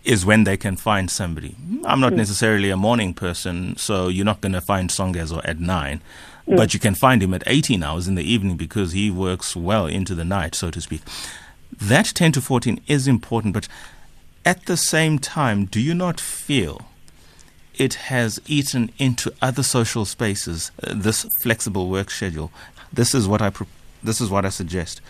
is 0.04 0.26
when 0.26 0.44
they 0.44 0.56
can 0.56 0.76
find 0.76 1.10
somebody. 1.10 1.56
I'm 1.84 2.00
not 2.00 2.14
mm. 2.14 2.18
necessarily 2.18 2.70
a 2.70 2.78
morning 2.78 3.14
person, 3.14 3.76
so 3.78 4.08
you're 4.08 4.26
not 4.26 4.42
going 4.42 4.54
to 4.54 4.62
find 4.62 4.90
Songezo 4.90 5.42
at 5.44 5.60
9. 5.60 6.02
Mm. 6.48 6.58
But 6.58 6.74
you 6.74 6.80
can 6.80 6.96
find 6.96 7.24
him 7.24 7.34
at 7.34 7.44
18 7.48 7.84
hours 7.84 8.08
in 8.08 8.16
the 8.16 8.24
evening 8.24 8.56
because 8.56 8.92
he 8.92 9.10
works 9.10 9.56
well 9.56 9.88
into 9.88 10.14
the 10.14 10.26
night, 10.26 10.54
so 10.56 10.70
to 10.70 10.80
speak. 10.80 11.02
That 11.82 12.06
10 12.06 12.34
to 12.34 12.42
14 12.42 12.80
is 12.88 13.08
important, 13.08 13.54
but 13.54 13.68
at 14.46 14.66
the 14.68 14.78
same 14.78 15.18
time, 15.18 15.66
do 15.66 15.82
you 15.82 15.96
not 15.96 16.20
feel 16.20 16.86
it 17.78 17.96
has 17.96 18.42
eaten 18.48 18.92
into 18.98 19.34
other 19.42 19.64
social 19.64 20.06
spaces, 20.06 20.72
uh, 20.84 20.94
this 20.96 21.24
flexible 21.42 21.90
work 21.90 22.10
schedule? 22.10 22.52
This 22.92 23.14
is 23.14 23.28
what 23.28 23.42
I 23.42 23.50
propose 23.50 23.74
this 24.06 24.22
is 24.22 24.30
what 24.30 24.46
I 24.46 24.50
suggest. 24.50 25.02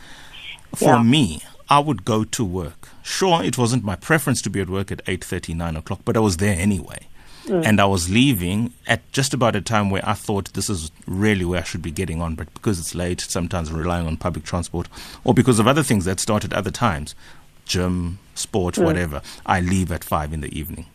For 0.74 0.96
yeah. 0.96 1.04
me, 1.04 1.42
I 1.70 1.80
would 1.80 2.06
go 2.06 2.24
to 2.24 2.46
work. 2.46 2.90
Sure, 3.04 3.44
it 3.44 3.58
wasn't 3.58 3.84
my 3.84 3.96
preference 3.96 4.42
to 4.44 4.50
be 4.50 4.62
at 4.62 4.70
work 4.70 4.92
at 4.92 5.04
8.30, 5.06 5.56
9 5.56 5.76
o'clock, 5.76 6.00
but 6.06 6.18
I 6.18 6.22
was 6.22 6.38
there 6.38 6.56
anyway. 6.58 7.08
Mm. 7.46 7.64
And 7.64 7.80
I 7.80 7.86
was 7.86 8.10
leaving 8.10 8.74
at 8.88 9.10
just 9.12 9.34
about 9.34 9.56
a 9.56 9.62
time 9.62 9.92
where 9.92 10.02
I 10.08 10.14
thought 10.14 10.54
this 10.54 10.70
is 10.70 10.90
really 11.06 11.46
where 11.46 11.60
I 11.60 11.64
should 11.64 11.84
be 11.84 11.92
getting 11.92 12.20
on. 12.20 12.34
But 12.34 12.52
because 12.56 12.80
it's 12.80 12.96
late, 12.96 13.22
sometimes 13.22 13.72
relying 13.72 14.08
on 14.08 14.18
public 14.18 14.46
transport, 14.46 14.88
or 15.24 15.34
because 15.36 15.60
of 15.60 15.68
other 15.68 15.84
things 15.84 16.06
that 16.06 16.20
start 16.20 16.44
at 16.44 16.54
other 16.54 16.72
times, 16.72 17.14
gym, 17.66 18.18
sport, 18.34 18.76
mm. 18.76 18.84
whatever, 18.84 19.22
I 19.46 19.62
leave 19.62 19.92
at 19.92 20.04
5 20.04 20.34
in 20.34 20.42
the 20.42 20.58
evening. 20.58 20.88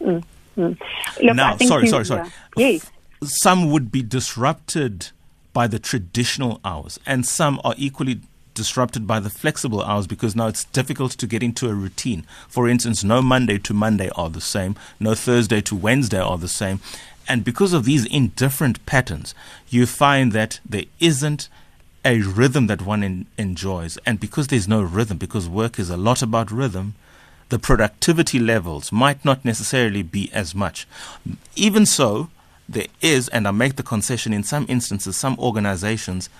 Mm. 0.00 0.24
Mm. 0.56 0.78
Look, 1.22 1.36
now, 1.36 1.56
sorry, 1.58 1.86
sorry, 1.86 2.04
sorry. 2.04 2.28
Yeah. 2.56 2.68
Yes. 2.68 2.90
Some 3.22 3.70
would 3.70 3.92
be 3.92 4.02
disrupted 4.02 5.08
by 5.52 5.66
the 5.66 5.78
traditional 5.78 6.60
hours, 6.64 6.98
and 7.06 7.26
some 7.26 7.60
are 7.64 7.74
equally 7.76 8.20
disrupted 8.54 9.06
by 9.06 9.20
the 9.20 9.30
flexible 9.30 9.82
hours 9.82 10.06
because 10.06 10.36
now 10.36 10.46
it's 10.46 10.64
difficult 10.64 11.12
to 11.12 11.26
get 11.26 11.42
into 11.42 11.68
a 11.68 11.74
routine. 11.74 12.26
For 12.48 12.68
instance, 12.68 13.02
no 13.04 13.22
Monday 13.22 13.58
to 13.58 13.74
Monday 13.74 14.10
are 14.16 14.30
the 14.30 14.40
same, 14.40 14.76
no 14.98 15.14
Thursday 15.14 15.60
to 15.62 15.76
Wednesday 15.76 16.20
are 16.20 16.38
the 16.38 16.48
same. 16.48 16.80
And 17.28 17.44
because 17.44 17.72
of 17.72 17.84
these 17.84 18.04
indifferent 18.06 18.84
patterns, 18.86 19.34
you 19.68 19.86
find 19.86 20.32
that 20.32 20.60
there 20.68 20.84
isn't 20.98 21.48
a 22.04 22.20
rhythm 22.20 22.66
that 22.66 22.82
one 22.82 23.02
in, 23.02 23.26
enjoys. 23.38 23.98
And 24.04 24.18
because 24.18 24.48
there's 24.48 24.66
no 24.66 24.82
rhythm, 24.82 25.16
because 25.16 25.48
work 25.48 25.78
is 25.78 25.90
a 25.90 25.96
lot 25.96 26.22
about 26.22 26.50
rhythm, 26.50 26.94
the 27.50 27.58
productivity 27.58 28.38
levels 28.38 28.90
might 28.90 29.24
not 29.24 29.44
necessarily 29.44 30.02
be 30.02 30.30
as 30.32 30.54
much. 30.54 30.86
Even 31.54 31.84
so, 31.84 32.30
there 32.68 32.86
is, 33.00 33.28
and 33.28 33.46
I 33.46 33.50
make 33.50 33.76
the 33.76 33.82
concession 33.82 34.32
in 34.32 34.44
some 34.44 34.66
instances, 34.68 35.16
some 35.16 35.36
organizations 35.38 36.30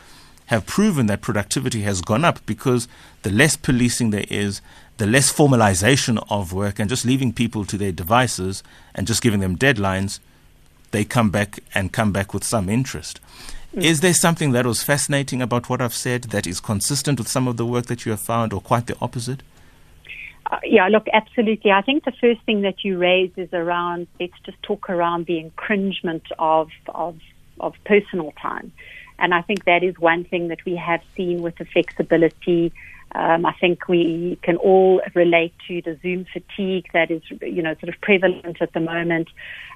have 0.46 0.66
proven 0.66 1.06
that 1.06 1.20
productivity 1.20 1.82
has 1.82 2.00
gone 2.00 2.24
up 2.24 2.44
because 2.46 2.88
the 3.22 3.30
less 3.30 3.56
policing 3.56 4.10
there 4.10 4.24
is, 4.28 4.60
the 4.98 5.06
less 5.06 5.32
formalization 5.32 6.24
of 6.30 6.52
work, 6.52 6.78
and 6.78 6.88
just 6.88 7.04
leaving 7.04 7.32
people 7.32 7.64
to 7.64 7.76
their 7.76 7.92
devices 7.92 8.62
and 8.94 9.06
just 9.06 9.22
giving 9.22 9.40
them 9.40 9.56
deadlines, 9.56 10.20
they 10.92 11.04
come 11.04 11.30
back 11.30 11.60
and 11.74 11.92
come 11.92 12.12
back 12.12 12.32
with 12.32 12.44
some 12.44 12.68
interest. 12.68 13.20
Mm. 13.74 13.82
Is 13.84 14.00
there 14.00 14.14
something 14.14 14.52
that 14.52 14.66
was 14.66 14.82
fascinating 14.82 15.40
about 15.40 15.68
what 15.68 15.80
I've 15.80 15.94
said 15.94 16.24
that 16.24 16.46
is 16.46 16.60
consistent 16.60 17.18
with 17.18 17.28
some 17.28 17.46
of 17.46 17.56
the 17.56 17.66
work 17.66 17.86
that 17.86 18.04
you 18.04 18.10
have 18.10 18.20
found, 18.20 18.52
or 18.52 18.60
quite 18.60 18.86
the 18.86 18.96
opposite? 19.00 19.42
Uh, 20.50 20.58
yeah, 20.64 20.88
look, 20.88 21.06
absolutely. 21.12 21.70
I 21.70 21.82
think 21.82 22.04
the 22.04 22.12
first 22.20 22.42
thing 22.44 22.62
that 22.62 22.84
you 22.84 22.98
raise 22.98 23.30
is 23.36 23.48
around, 23.52 24.08
let's 24.18 24.38
just 24.44 24.60
talk 24.62 24.90
around 24.90 25.26
the 25.26 25.38
encroachment 25.38 26.24
of, 26.38 26.70
of, 26.88 27.16
of 27.60 27.74
personal 27.84 28.32
time. 28.42 28.72
And 29.20 29.32
I 29.32 29.42
think 29.42 29.64
that 29.66 29.84
is 29.84 29.96
one 29.98 30.24
thing 30.24 30.48
that 30.48 30.64
we 30.64 30.74
have 30.74 31.02
seen 31.16 31.42
with 31.42 31.56
the 31.56 31.66
flexibility. 31.66 32.72
Um, 33.14 33.46
I 33.46 33.52
think 33.60 33.86
we 33.86 34.38
can 34.42 34.56
all 34.56 35.00
relate 35.14 35.52
to 35.68 35.82
the 35.82 35.98
Zoom 36.02 36.26
fatigue 36.32 36.86
that 36.94 37.10
is, 37.10 37.22
you 37.42 37.62
know, 37.62 37.74
sort 37.74 37.94
of 37.94 38.00
prevalent 38.00 38.60
at 38.60 38.72
the 38.72 38.80
moment. 38.80 39.28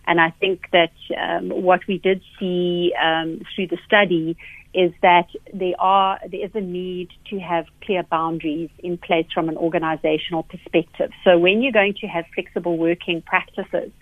And 0.07 0.21
I 0.21 0.31
think 0.31 0.71
that 0.73 0.93
um, 1.16 1.50
what 1.50 1.87
we 1.87 1.99
did 1.99 2.21
see 2.38 2.93
um, 3.00 3.43
through 3.54 3.69
the 3.69 3.78
study 3.87 4.37
is 4.75 4.93
that 5.02 5.28
there 5.52 5.75
are 5.78 6.19
there 6.31 6.45
is 6.45 6.50
a 6.54 6.61
need 6.61 7.11
to 7.31 7.38
have 7.38 7.66
clear 7.83 8.02
boundaries 8.02 8.71
in 8.81 8.99
place 8.99 9.26
from 9.33 9.49
an 9.49 9.57
organizational 9.57 10.43
perspective. 10.43 11.11
So 11.23 11.38
when 11.38 11.62
you're 11.62 11.73
going 11.73 11.95
to 12.00 12.07
have 12.07 12.25
flexible 12.35 12.76
working 12.76 13.23
practices, 13.23 13.93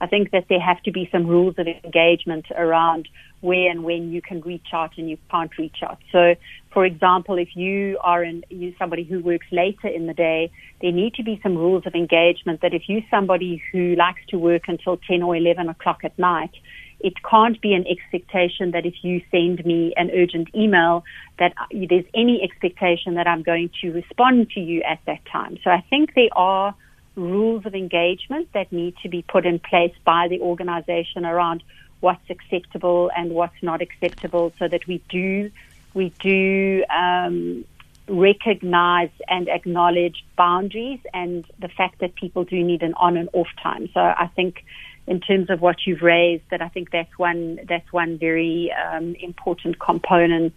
I 0.00 0.06
think 0.06 0.32
that 0.32 0.46
there 0.48 0.60
have 0.60 0.82
to 0.82 0.92
be 0.92 1.08
some 1.12 1.26
rules 1.26 1.54
of 1.58 1.66
engagement 1.66 2.46
around 2.56 3.08
where 3.40 3.70
and 3.70 3.84
when 3.84 4.10
you 4.10 4.22
can 4.22 4.40
reach 4.40 4.68
out 4.72 4.92
and 4.96 5.08
you 5.08 5.18
can't 5.30 5.56
reach 5.58 5.76
out. 5.82 5.98
So, 6.12 6.34
for 6.72 6.84
example, 6.84 7.38
if 7.38 7.54
you 7.54 7.98
are 8.02 8.24
you 8.24 8.74
somebody 8.78 9.04
who 9.04 9.20
works 9.20 9.46
later 9.52 9.88
in 9.88 10.06
the 10.06 10.14
day, 10.14 10.50
there 10.80 10.92
need 10.92 11.14
to 11.14 11.22
be 11.22 11.38
some 11.42 11.56
rules 11.56 11.84
of 11.86 11.94
engagement 11.94 12.62
that 12.62 12.74
if 12.74 12.82
you're 12.88 13.02
somebody 13.10 13.62
who 13.70 13.94
likes 13.96 14.20
to 14.28 14.38
work 14.38 14.62
until 14.66 14.96
10 14.96 15.22
or 15.22 15.36
11 15.36 15.68
o'clock 15.68 16.00
at 16.04 16.18
night, 16.18 16.52
it 17.00 17.14
can't 17.28 17.60
be 17.60 17.74
an 17.74 17.84
expectation 17.86 18.70
that 18.72 18.86
if 18.86 18.94
you 19.02 19.22
send 19.30 19.64
me 19.64 19.92
an 19.96 20.10
urgent 20.14 20.48
email 20.54 21.04
that 21.38 21.52
there's 21.70 22.04
any 22.14 22.42
expectation 22.42 23.14
that 23.14 23.26
I'm 23.26 23.42
going 23.42 23.70
to 23.82 23.90
respond 23.90 24.50
to 24.50 24.60
you 24.60 24.82
at 24.82 25.00
that 25.06 25.24
time. 25.30 25.58
So 25.64 25.70
I 25.70 25.84
think 25.90 26.14
there 26.14 26.28
are 26.32 26.74
rules 27.16 27.64
of 27.66 27.74
engagement 27.74 28.48
that 28.54 28.72
need 28.72 28.94
to 29.02 29.08
be 29.08 29.22
put 29.22 29.46
in 29.46 29.58
place 29.58 29.94
by 30.04 30.28
the 30.28 30.40
organization 30.40 31.24
around 31.24 31.62
what's 32.00 32.28
acceptable 32.28 33.10
and 33.16 33.30
what's 33.30 33.62
not 33.62 33.80
acceptable 33.80 34.52
so 34.58 34.68
that 34.68 34.86
we 34.86 35.02
do 35.08 35.50
we 35.94 36.12
do 36.20 36.84
um, 36.92 37.64
recognize 38.08 39.10
and 39.28 39.48
acknowledge 39.48 40.24
boundaries 40.36 41.00
and 41.14 41.44
the 41.60 41.68
fact 41.68 42.00
that 42.00 42.14
people 42.16 42.44
do 42.44 42.62
need 42.62 42.82
an 42.82 42.94
on 42.94 43.16
and 43.16 43.28
off 43.32 43.46
time. 43.62 43.88
So 43.94 44.00
I 44.00 44.28
think 44.34 44.64
in 45.06 45.20
terms 45.20 45.50
of 45.50 45.60
what 45.60 45.86
you've 45.86 46.02
raised, 46.02 46.44
that 46.50 46.62
I 46.62 46.68
think 46.68 46.90
that's 46.90 47.18
one 47.18 47.60
that's 47.68 47.92
one 47.92 48.18
very 48.18 48.72
um, 48.72 49.14
important 49.16 49.78
component 49.78 50.54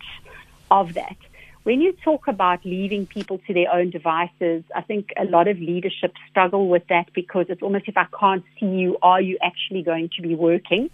of 0.71 0.93
that. 0.93 1.17
When 1.63 1.81
you 1.81 1.91
talk 2.03 2.29
about 2.29 2.63
leaving 2.63 3.05
people 3.07 3.39
to 3.45 3.53
their 3.53 3.73
own 3.73 3.89
devices, 3.89 4.63
I 4.73 4.81
think 4.81 5.11
a 5.17 5.25
lot 5.25 5.49
of 5.49 5.59
leadership 5.59 6.13
struggle 6.29 6.69
with 6.69 6.87
that 6.87 7.11
because 7.13 7.47
it's 7.49 7.61
almost 7.61 7.89
if 7.89 7.97
I 7.97 8.07
can't 8.17 8.45
see 8.57 8.67
you, 8.67 8.97
are 9.01 9.19
you 9.19 9.37
actually 9.41 9.83
going 9.83 10.09
to 10.15 10.21
be 10.21 10.33
working? 10.33 10.89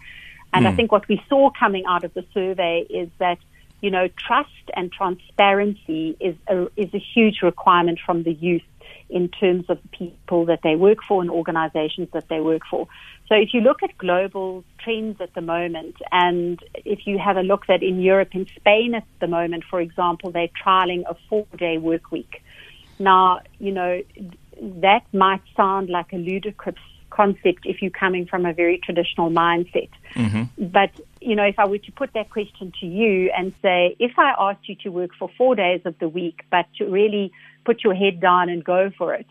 And 0.51 0.65
mm. 0.65 0.67
I 0.67 0.72
hmm. 0.72 0.75
think 0.77 0.91
what 0.91 1.07
we 1.07 1.22
saw 1.29 1.51
coming 1.51 1.83
out 1.88 2.03
of 2.03 2.13
the 2.15 2.25
survey 2.33 2.86
is 2.89 3.10
that 3.19 3.38
you 3.83 3.91
know, 3.91 4.07
trust 4.07 4.72
and 4.75 4.93
transparency 4.93 6.15
is 6.22 6.38
a, 6.48 6.67
is 6.77 6.93
a 6.93 7.00
huge 7.00 7.41
requirement 7.41 8.00
from 8.03 8.24
the 8.24 8.31
youth 8.31 8.63
in 9.10 9.29
terms 9.29 9.65
of 9.69 9.79
the 9.81 9.88
people 9.89 10.45
that 10.45 10.60
they 10.63 10.75
work 10.75 11.00
for 11.07 11.22
and 11.22 11.29
organizations 11.29 12.10
that 12.13 12.27
they 12.29 12.39
work 12.39 12.62
for. 12.69 12.88
So 13.27 13.36
if 13.36 13.53
you 13.53 13.62
look 13.62 13.83
at 13.83 13.98
global 13.98 14.63
trends 14.79 15.22
at 15.22 15.33
the 15.33 15.41
moment, 15.41 15.95
and 16.12 16.60
if 16.86 17.07
you 17.07 17.17
have 17.17 17.38
a 17.38 17.41
look 17.41 17.67
that 17.67 17.81
in 17.81 18.01
Europe, 18.01 18.29
in 18.33 18.48
Spain 18.55 18.95
at 18.95 19.05
the 19.19 19.27
moment, 19.27 19.63
for 19.69 19.79
example, 19.79 20.31
they're 20.31 20.50
trialing 20.65 21.03
a 21.10 21.15
four 21.29 21.45
day 21.57 21.77
work 21.77 22.12
week. 22.12 22.43
Now, 23.00 23.41
you 23.60 23.72
know, 23.72 24.01
that 24.62 25.03
might 25.13 25.41
sound 25.55 25.89
like 25.89 26.13
a 26.13 26.17
ludicrous 26.17 26.75
concept 27.10 27.65
if 27.65 27.81
you're 27.81 27.91
coming 27.91 28.25
from 28.25 28.45
a 28.45 28.53
very 28.53 28.79
traditional 28.79 29.29
mindset. 29.29 29.89
Mm-hmm. 30.15 30.65
But, 30.67 30.91
you 31.22 31.36
know, 31.36 31.43
if 31.43 31.60
I 31.60 31.65
were 31.67 31.77
to 31.77 31.91
put 31.91 32.13
that 32.13 32.29
question 32.29 32.74
to 32.81 32.86
you 32.86 33.31
and 33.38 33.53
say, 33.62 33.95
if 34.00 34.17
I 34.17 34.33
asked 34.38 34.67
you 34.67 34.75
to 34.83 34.89
work 34.89 35.12
for 35.17 35.29
four 35.38 35.55
days 35.55 35.81
of 35.86 35.98
the 36.00 36.10
week, 36.10 36.43
but 36.50 36.65
to 36.77 36.86
really 36.86 37.31
put 37.65 37.84
your 37.84 37.93
head 37.93 38.20
down 38.20 38.50
and 38.50 38.63
go 38.63 38.91
for 38.98 39.13
it, 39.13 39.27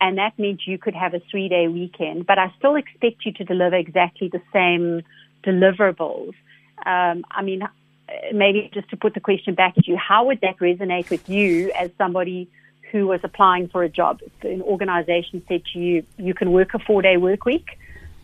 and 0.00 0.18
that 0.18 0.38
meant 0.38 0.62
you 0.66 0.78
could 0.78 0.94
have 0.94 1.14
a 1.14 1.20
three 1.30 1.48
day 1.48 1.68
weekend, 1.68 2.26
but 2.26 2.38
I 2.38 2.52
still 2.58 2.76
expect 2.76 3.24
you 3.24 3.32
to 3.34 3.44
deliver 3.44 3.76
exactly 3.76 4.28
the 4.28 4.42
same 4.52 5.02
deliverables. 5.44 6.34
Um, 6.86 7.24
I 7.30 7.42
mean, 7.42 7.62
maybe 8.32 8.70
just 8.72 8.88
to 8.90 8.96
put 8.96 9.14
the 9.14 9.20
question 9.20 9.54
back 9.54 9.74
at 9.76 9.86
you, 9.86 9.96
how 9.96 10.26
would 10.26 10.40
that 10.40 10.58
resonate 10.58 11.10
with 11.10 11.28
you 11.28 11.72
as 11.78 11.90
somebody 11.98 12.48
who 12.90 13.06
was 13.06 13.20
applying 13.22 13.68
for 13.68 13.82
a 13.82 13.88
job. 13.88 14.20
An 14.42 14.62
organization 14.62 15.42
said 15.48 15.62
to 15.72 15.78
you, 15.78 16.04
you 16.16 16.34
can 16.34 16.52
work 16.52 16.74
a 16.74 16.78
four 16.78 17.02
day 17.02 17.16
work 17.16 17.44
week. 17.44 17.78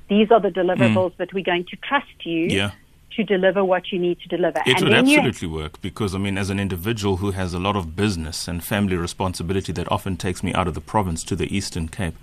These 0.09 0.31
are 0.31 0.41
the 0.41 0.51
deliverables, 0.51 1.13
mm. 1.13 1.17
but 1.19 1.33
we're 1.33 1.45
going 1.45 1.67
to 1.67 1.77
trust 1.77 2.25
you 2.25 2.47
yeah. 2.47 2.71
To 3.13 3.25
deliver 3.25 3.65
what 3.65 3.93
you 3.93 3.99
need 3.99 4.21
to 4.21 4.29
deliver. 4.29 4.61
It 4.67 4.77
and 4.77 4.85
would 4.85 4.93
absolutely 4.93 5.49
work 5.49 5.81
because, 5.81 6.15
I 6.15 6.19
mean, 6.19 6.37
as 6.37 6.51
an 6.51 6.61
individual 6.61 7.19
who 7.19 7.31
has 7.31 7.55
a 7.55 7.59
lot 7.59 7.77
of 7.77 7.97
business 7.97 8.47
and 8.47 8.63
family 8.63 8.97
responsibility 8.97 9.73
that 9.73 9.91
often 9.91 10.17
takes 10.17 10.43
me 10.43 10.53
out 10.53 10.69
of 10.69 10.75
the 10.75 10.81
province 10.81 11.25
to 11.25 11.37
the 11.37 11.55
Eastern 11.55 11.89
Cape, 11.89 12.17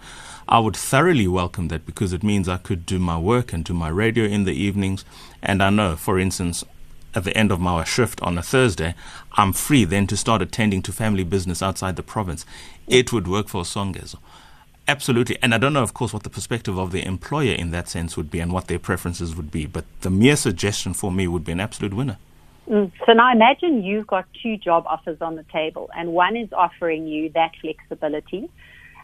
I 0.48 0.60
would 0.60 0.76
thoroughly 0.76 1.28
welcome 1.28 1.70
that 1.70 1.86
because 1.86 2.14
it 2.14 2.24
means 2.24 2.48
I 2.48 2.58
could 2.58 2.86
do 2.86 3.00
my 3.00 3.18
work 3.18 3.54
and 3.54 3.64
do 3.64 3.74
my 3.74 3.90
radio 3.90 4.26
in 4.26 4.44
the 4.44 4.54
evenings. 4.54 5.06
And 5.42 5.64
I 5.64 5.70
know, 5.70 5.96
for 5.96 6.20
instance, 6.20 6.64
at 7.16 7.24
the 7.24 7.36
end 7.38 7.52
of 7.52 7.60
my 7.60 7.84
shift 7.84 8.22
on 8.22 8.38
a 8.38 8.44
Thursday, 8.44 8.96
I'm 9.34 9.54
free 9.54 9.86
then 9.86 10.08
to 10.08 10.18
start 10.18 10.42
attending 10.42 10.82
to 10.84 10.92
family 10.92 11.24
business 11.24 11.62
outside 11.62 11.96
the 11.96 12.04
province. 12.04 12.46
It 12.88 13.14
would 13.14 13.28
work 13.28 13.48
for 13.48 13.64
Songezo. 13.64 14.18
Absolutely. 14.88 15.38
And 15.42 15.54
I 15.54 15.58
don't 15.58 15.74
know, 15.74 15.84
of 15.84 15.94
course, 15.94 16.14
what 16.14 16.24
the 16.24 16.30
perspective 16.30 16.78
of 16.78 16.92
the 16.92 17.06
employer 17.06 17.54
in 17.54 17.72
that 17.72 17.88
sense 17.88 18.18
would 18.18 18.30
be 18.30 18.40
and 18.40 18.52
what 18.52 18.68
their 18.68 18.80
preferences 18.80 19.36
would 19.36 19.50
be. 19.50 19.66
But 19.66 19.86
the 20.02 20.10
mere 20.10 20.36
suggestion 20.36 20.94
for 20.94 21.12
me 21.12 21.28
would 21.28 21.46
be 21.46 21.54
an 21.54 21.60
absolute 21.60 21.94
winner. 21.94 22.18
Mm. 22.70 22.92
So 23.06 23.14
now 23.14 23.32
imagine 23.32 23.84
you've 23.84 24.08
got 24.08 24.26
two 24.42 24.58
job 24.58 24.86
offers 24.88 25.22
on 25.22 25.36
the 25.36 25.44
table, 25.52 25.90
and 25.96 26.14
one 26.14 26.36
is 26.36 26.52
offering 26.54 27.08
you 27.08 27.30
that 27.30 27.52
flexibility, 27.62 28.50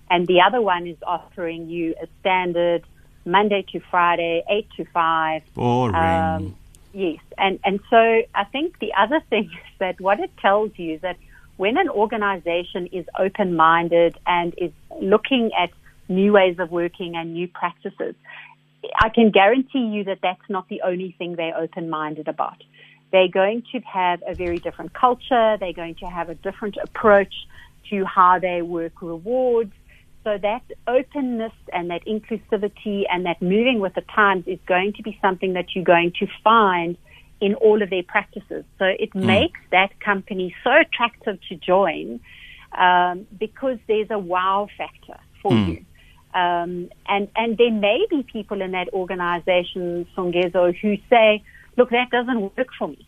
and 0.09 0.27
the 0.27 0.41
other 0.41 0.61
one 0.61 0.87
is 0.87 0.97
offering 1.05 1.69
you 1.69 1.93
a 2.01 2.07
standard 2.21 2.83
Monday 3.25 3.65
to 3.73 3.81
Friday, 3.91 4.43
8 4.49 4.67
to 4.77 4.85
5. 4.85 5.41
Boring. 5.53 5.95
Um, 5.95 6.55
Yes, 6.91 7.19
and 7.37 7.59
and 7.63 7.79
so 7.89 8.23
I 8.33 8.45
think 8.45 8.79
the 8.79 8.93
other 8.97 9.21
thing 9.29 9.43
is 9.53 9.77
that 9.79 10.01
what 10.01 10.19
it 10.19 10.31
tells 10.37 10.71
you 10.77 10.95
is 10.95 11.01
that 11.01 11.17
when 11.59 11.77
an 11.77 11.89
organization 11.89 12.87
is 12.93 13.05
open-minded 13.19 14.17
and 14.25 14.53
is 14.57 14.71
looking 15.01 15.51
at 15.61 15.69
new 16.07 16.31
ways 16.31 16.55
of 16.57 16.71
working 16.71 17.17
and 17.17 17.33
new 17.33 17.49
practices, 17.49 18.15
I 18.97 19.09
can 19.09 19.29
guarantee 19.29 19.87
you 19.93 20.05
that 20.05 20.19
that's 20.23 20.49
not 20.49 20.69
the 20.69 20.83
only 20.83 21.13
thing 21.17 21.35
they're 21.35 21.57
open-minded 21.57 22.29
about. 22.29 22.63
They're 23.11 23.27
going 23.27 23.63
to 23.73 23.79
have 23.79 24.23
a 24.25 24.35
very 24.35 24.59
different 24.59 24.93
culture. 24.93 25.57
They're 25.59 25.73
going 25.73 25.95
to 25.95 26.05
have 26.05 26.29
a 26.29 26.35
different 26.35 26.77
approach 26.81 27.33
to 27.89 28.05
how 28.05 28.39
they 28.39 28.61
work 28.61 29.01
rewards. 29.01 29.73
So 30.23 30.37
that 30.37 30.63
openness 30.87 31.51
and 31.73 31.89
that 31.89 32.05
inclusivity 32.05 33.03
and 33.11 33.25
that 33.25 33.41
moving 33.41 33.81
with 33.81 33.95
the 33.95 34.05
times 34.15 34.45
is 34.47 34.59
going 34.65 34.93
to 34.93 35.03
be 35.03 35.19
something 35.21 35.51
that 35.55 35.75
you're 35.75 35.83
going 35.83 36.13
to 36.21 36.27
find 36.41 36.95
in 37.41 37.55
all 37.55 37.81
of 37.81 37.89
their 37.89 38.03
practices. 38.03 38.65
So 38.77 38.85
it 38.85 39.11
mm. 39.13 39.23
makes 39.23 39.59
that 39.71 39.99
company 39.99 40.55
so 40.63 40.71
attractive 40.71 41.39
to 41.49 41.55
join 41.55 42.19
um, 42.77 43.27
because 43.37 43.77
there's 43.87 44.11
a 44.11 44.19
wow 44.19 44.67
factor 44.77 45.19
for 45.41 45.51
mm. 45.51 45.67
you. 45.67 45.85
Um, 46.39 46.89
and 47.07 47.27
and 47.35 47.57
there 47.57 47.71
may 47.71 48.05
be 48.09 48.23
people 48.23 48.61
in 48.61 48.71
that 48.71 48.93
organization, 48.93 50.05
Songezo, 50.15 50.77
who 50.77 50.97
say, 51.09 51.43
"Look, 51.75 51.89
that 51.89 52.11
doesn't 52.11 52.41
work 52.41 52.67
for 52.77 52.89
me. 52.89 53.07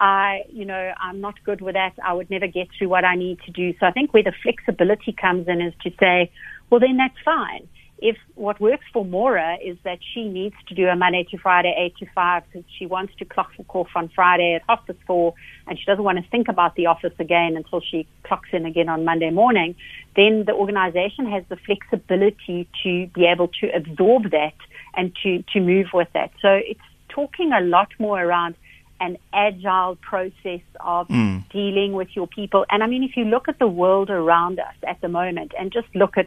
I, 0.00 0.44
you 0.50 0.64
know, 0.64 0.92
I'm 0.98 1.20
not 1.20 1.34
good 1.44 1.60
with 1.60 1.74
that. 1.74 1.92
I 2.02 2.14
would 2.14 2.30
never 2.30 2.46
get 2.46 2.68
through 2.76 2.88
what 2.88 3.04
I 3.04 3.16
need 3.16 3.38
to 3.46 3.50
do. 3.50 3.74
So 3.78 3.86
I 3.86 3.92
think 3.92 4.14
where 4.14 4.22
the 4.22 4.32
flexibility 4.42 5.12
comes 5.12 5.46
in 5.46 5.60
is 5.60 5.74
to 5.82 5.90
say, 6.00 6.32
well, 6.70 6.80
then 6.80 6.96
that's 6.96 7.18
fine. 7.22 7.68
If 8.02 8.16
what 8.34 8.58
works 8.60 8.84
for 8.94 9.04
Maura 9.04 9.58
is 9.62 9.76
that 9.84 9.98
she 10.14 10.26
needs 10.26 10.54
to 10.68 10.74
do 10.74 10.88
a 10.88 10.96
Monday 10.96 11.26
to 11.30 11.36
Friday, 11.36 11.74
8 11.76 11.96
to 11.98 12.06
5, 12.14 12.42
because 12.46 12.70
she 12.78 12.86
wants 12.86 13.14
to 13.18 13.26
clock 13.26 13.50
for 13.54 13.64
off 13.68 13.88
on 13.94 14.08
Friday 14.08 14.54
at 14.54 14.62
hospice 14.62 14.96
for, 15.06 15.34
and 15.66 15.78
she 15.78 15.84
doesn't 15.84 16.02
want 16.02 16.16
to 16.16 16.30
think 16.30 16.48
about 16.48 16.76
the 16.76 16.86
office 16.86 17.12
again 17.18 17.56
until 17.56 17.82
she 17.82 18.06
clocks 18.24 18.48
in 18.52 18.64
again 18.64 18.88
on 18.88 19.04
Monday 19.04 19.30
morning, 19.30 19.74
then 20.16 20.44
the 20.46 20.54
organization 20.54 21.30
has 21.30 21.44
the 21.50 21.56
flexibility 21.56 22.66
to 22.82 23.06
be 23.08 23.26
able 23.26 23.48
to 23.60 23.68
absorb 23.74 24.30
that 24.30 24.54
and 24.96 25.14
to, 25.22 25.42
to 25.52 25.60
move 25.60 25.88
with 25.92 26.08
that. 26.14 26.30
So 26.40 26.48
it's 26.48 26.80
talking 27.10 27.52
a 27.52 27.60
lot 27.60 27.88
more 27.98 28.22
around 28.22 28.54
an 29.00 29.16
agile 29.32 29.96
process 29.96 30.60
of 30.80 31.08
mm. 31.08 31.46
dealing 31.50 31.92
with 31.92 32.08
your 32.14 32.26
people. 32.26 32.64
And 32.70 32.82
I 32.82 32.86
mean, 32.86 33.02
if 33.02 33.16
you 33.16 33.24
look 33.24 33.48
at 33.48 33.58
the 33.58 33.66
world 33.66 34.10
around 34.10 34.58
us 34.58 34.74
at 34.86 35.00
the 35.00 35.08
moment 35.08 35.52
and 35.58 35.72
just 35.72 35.88
look 35.94 36.16
at 36.18 36.26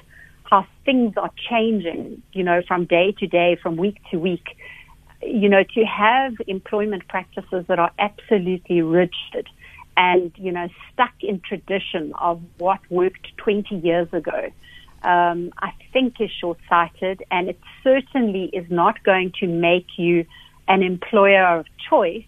how 0.53 0.67
things 0.85 1.13
are 1.17 1.31
changing, 1.49 2.21
you 2.31 2.43
know, 2.43 2.61
from 2.67 2.85
day 2.85 3.11
to 3.17 3.25
day, 3.25 3.57
from 3.63 3.75
week 3.75 3.97
to 4.11 4.17
week, 4.19 4.55
you 5.23 5.49
know, 5.49 5.63
to 5.63 5.83
have 5.83 6.33
employment 6.45 7.07
practices 7.07 7.65
that 7.67 7.79
are 7.79 7.89
absolutely 7.97 8.83
rigid 8.83 9.47
and, 9.97 10.31
you 10.37 10.51
know, 10.51 10.67
stuck 10.91 11.15
in 11.21 11.39
tradition 11.39 12.13
of 12.19 12.39
what 12.59 12.79
worked 12.91 13.35
20 13.37 13.77
years 13.77 14.07
ago, 14.13 14.51
um, 15.01 15.51
I 15.57 15.71
think 15.91 16.21
is 16.21 16.29
short 16.29 16.59
sighted 16.69 17.23
and 17.31 17.49
it 17.49 17.59
certainly 17.83 18.45
is 18.53 18.69
not 18.69 19.03
going 19.03 19.33
to 19.39 19.47
make 19.47 19.87
you 19.97 20.23
an 20.67 20.83
employer 20.83 21.57
of 21.57 21.65
choice 21.89 22.25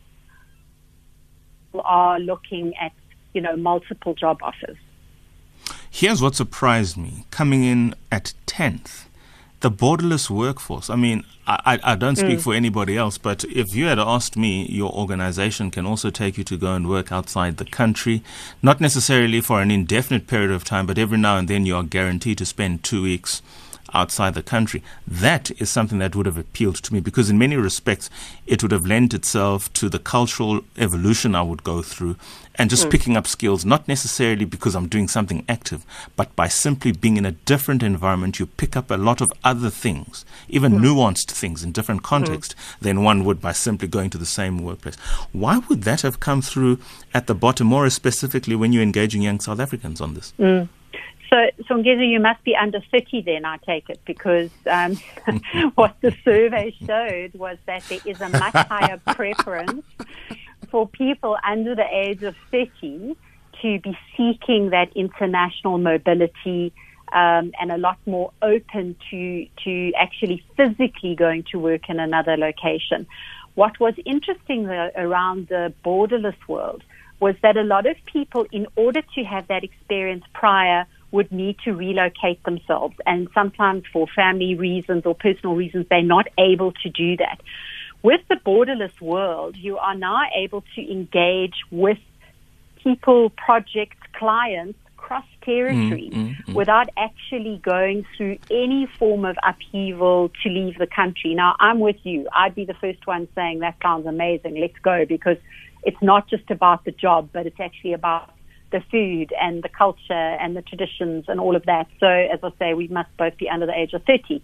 are 1.80 2.20
looking 2.20 2.74
at, 2.82 2.92
you 3.36 3.42
know, 3.42 3.56
multiple 3.56 4.16
job 4.16 4.40
offers. 4.42 4.78
Here's 5.98 6.22
what 6.22 6.36
surprised 6.36 6.98
me 6.98 7.24
coming 7.32 7.64
in 7.64 7.96
at 8.12 8.34
10th 8.48 9.06
the 9.62 9.72
borderless 9.72 10.30
workforce. 10.30 10.90
I 10.90 10.98
mean, 10.98 11.24
I, 11.48 11.80
I 11.82 11.96
don't 11.96 12.18
speak 12.18 12.40
mm. 12.40 12.42
for 12.42 12.54
anybody 12.54 12.98
else, 12.98 13.18
but 13.18 13.46
if 13.46 13.74
you 13.74 13.86
had 13.86 13.98
asked 13.98 14.36
me, 14.36 14.66
your 14.66 14.92
organization 14.92 15.72
can 15.72 15.86
also 15.86 16.10
take 16.10 16.38
you 16.38 16.44
to 16.44 16.58
go 16.58 16.74
and 16.74 16.90
work 16.90 17.14
outside 17.14 17.56
the 17.56 17.66
country, 17.66 18.22
not 18.62 18.82
necessarily 18.82 19.40
for 19.40 19.62
an 19.62 19.72
indefinite 19.72 20.28
period 20.28 20.52
of 20.52 20.66
time, 20.66 20.86
but 20.86 20.98
every 20.98 21.18
now 21.18 21.38
and 21.38 21.48
then 21.48 21.66
you 21.66 21.78
are 21.78 21.84
guaranteed 21.84 22.40
to 22.40 22.46
spend 22.46 22.84
two 22.84 23.02
weeks 23.02 23.42
outside 23.94 24.34
the 24.34 24.44
country. 24.44 24.84
That 25.08 25.52
is 25.62 25.70
something 25.70 26.00
that 26.00 26.16
would 26.16 26.26
have 26.26 26.38
appealed 26.38 26.76
to 26.76 26.94
me 26.94 27.00
because, 27.00 27.30
in 27.30 27.38
many 27.38 27.56
respects, 27.56 28.10
it 28.46 28.62
would 28.62 28.72
have 28.72 28.86
lent 28.86 29.14
itself 29.14 29.72
to 29.74 29.90
the 29.90 30.00
cultural 30.00 30.62
evolution 30.78 31.36
I 31.36 31.42
would 31.42 31.64
go 31.64 31.82
through 31.82 32.18
and 32.58 32.70
just 32.70 32.88
mm. 32.88 32.92
picking 32.92 33.18
up 33.18 33.28
skills, 33.28 33.66
not 33.66 33.88
necessarily 33.88 34.46
because 34.46 34.76
I'm 34.76 34.88
doing 34.88 35.08
something 35.08 35.44
active, 35.48 35.86
but 36.16 36.36
by 36.36 36.48
simply 36.48 36.92
being 36.92 37.18
in 37.18 37.26
a 37.26 37.32
different 37.32 37.84
environment, 37.84 38.40
you 38.40 38.46
pick 38.46 38.76
up 38.76 38.90
a 38.90 38.98
lot 38.98 39.22
of 39.22 39.32
other 39.44 39.70
things, 39.70 40.26
even 40.48 40.74
mm. 40.74 40.80
nuanced 40.80 41.32
things 41.32 41.64
in 41.64 41.72
different 41.72 42.04
context 42.04 42.56
mm. 42.56 42.80
than 42.80 43.04
one 43.04 43.26
would 43.26 43.42
by 43.42 43.52
simply 43.52 43.88
going 43.88 44.10
to 44.10 44.18
the 44.18 44.26
same 44.26 44.64
workplace. 44.64 44.96
Why 45.32 45.60
would 45.70 45.84
that 45.84 46.02
have 46.02 46.20
come 46.20 46.42
through 46.42 46.80
at 47.14 47.28
the 47.28 47.36
bottom, 47.36 47.68
more 47.68 47.90
specifically 47.90 48.56
when 48.56 48.72
you're 48.72 48.84
engaging 48.84 49.22
young 49.22 49.40
South 49.40 49.60
Africans 49.60 50.02
on 50.02 50.14
this? 50.14 50.34
So, 51.30 51.50
Songezo, 51.70 52.08
you 52.08 52.20
must 52.20 52.44
be 52.44 52.56
under 52.56 52.80
30 52.92 53.22
then, 53.22 53.46
I 53.46 53.58
take 53.58 53.90
it, 53.90 54.00
because 54.06 54.52
um, 54.70 54.96
what 55.76 55.96
the 56.02 56.16
survey 56.24 56.76
showed 56.86 57.34
was 57.34 57.58
that 57.66 57.84
there 57.84 58.00
is 58.06 58.22
a 58.22 58.30
much 58.30 58.54
higher 58.70 59.02
preference 59.06 59.86
for 60.70 60.88
people 60.88 61.38
under 61.44 61.76
the 61.76 61.88
age 61.92 62.24
of 62.24 62.36
30 62.52 62.70
to 62.82 63.18
to 63.62 63.80
be 63.80 63.98
seeking 64.16 64.70
that 64.72 64.90
international 64.96 65.78
mobility 65.78 66.74
um, 67.14 67.52
and 67.60 67.72
a 67.72 67.78
lot 67.78 67.98
more 68.06 68.32
open 68.42 68.96
to 69.10 69.48
to 69.64 69.94
actually 69.98 70.44
physically 70.58 71.16
going 71.16 71.44
to 71.52 71.60
work 71.60 71.90
in 71.90 72.00
another 72.00 72.36
location. 72.38 73.08
What 73.56 73.80
was 73.80 73.94
interesting 74.06 74.66
though, 74.66 74.92
around 74.96 75.48
the 75.48 75.74
borderless 75.84 76.36
world 76.48 76.84
was 77.20 77.36
that 77.42 77.56
a 77.56 77.64
lot 77.64 77.86
of 77.86 77.96
people, 78.06 78.46
in 78.52 78.68
order 78.76 79.02
to 79.16 79.24
have 79.24 79.48
that 79.48 79.64
experience 79.64 80.26
prior, 80.34 80.86
would 81.16 81.32
need 81.32 81.58
to 81.66 81.72
relocate 81.72 82.44
themselves, 82.44 82.96
and 83.06 83.28
sometimes 83.34 83.84
for 83.92 84.06
family 84.16 84.56
reasons 84.56 85.06
or 85.06 85.16
personal 85.16 85.56
reasons, 85.56 85.86
they're 85.90 86.04
not 86.04 86.28
able 86.38 86.72
to 86.84 86.90
do 86.90 87.18
that. 87.18 87.40
With 88.04 88.22
the 88.30 88.36
borderless 88.36 89.00
world, 89.02 89.56
you 89.56 89.78
are 89.78 89.96
now 89.96 90.24
able 90.36 90.64
to 90.76 90.92
engage 90.92 91.56
with 91.72 91.98
people, 92.84 93.32
projects, 93.32 93.98
clients 94.14 94.78
cross 95.06 95.26
territory 95.44 96.10
mm, 96.12 96.30
mm, 96.30 96.46
mm. 96.46 96.54
without 96.56 96.90
actually 96.98 97.62
going 97.64 98.06
through 98.18 98.38
any 98.50 98.88
form 98.98 99.24
of 99.24 99.38
upheaval 99.48 100.32
to 100.42 100.50
leave 100.50 100.78
the 100.80 100.88
country. 100.88 101.36
Now, 101.36 101.56
I'm 101.60 101.80
with 101.80 101.98
you. 102.04 102.28
I'd 102.34 102.56
be 102.56 102.66
the 102.66 102.74
first 102.74 103.06
one 103.06 103.28
saying 103.36 103.60
that 103.60 103.76
sounds 103.84 104.08
amazing. 104.08 104.60
Let's 104.60 104.80
go 104.82 105.06
because 105.08 105.38
it's 105.84 106.02
not 106.02 106.28
just 106.28 106.50
about 106.50 106.86
the 106.86 106.92
job, 106.92 107.30
but 107.32 107.46
it's 107.46 107.60
actually 107.60 107.94
about 107.94 108.32
the 108.72 108.82
food 108.92 109.32
and 109.40 109.64
the 109.64 109.70
culture 109.70 110.14
and 110.14 110.56
the 110.56 110.62
traditions 110.62 111.26
and 111.28 111.40
all 111.40 111.56
of 111.56 111.66
that. 111.66 111.88
So, 112.00 112.08
as 112.08 112.40
I 112.44 112.50
say, 112.60 112.74
we 112.74 112.88
must 112.88 113.10
both 113.18 113.38
be 113.38 113.50
under 113.50 113.66
the 113.66 113.78
age 113.78 113.94
of 113.94 114.04
30. 114.04 114.42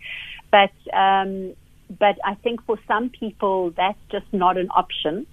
But, 0.52 0.72
um, 0.94 1.54
but 1.90 2.18
I 2.24 2.36
think 2.36 2.66
for 2.66 2.78
some 2.88 3.10
people, 3.10 3.72
that's 3.76 4.00
just 4.12 4.26
not 4.32 4.58
an 4.58 4.70
option. 4.70 5.26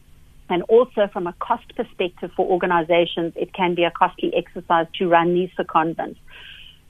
And 0.51 0.63
also 0.63 1.09
from 1.13 1.27
a 1.27 1.35
cost 1.35 1.77
perspective 1.77 2.31
for 2.35 2.47
organizations, 2.47 3.35
it 3.37 3.53
can 3.53 3.75
be 3.75 3.85
a 3.85 3.91
costly 3.91 4.33
exercise 4.35 4.87
to 4.99 5.09
run 5.09 5.35
these 5.35 5.51
secondments. 5.59 6.17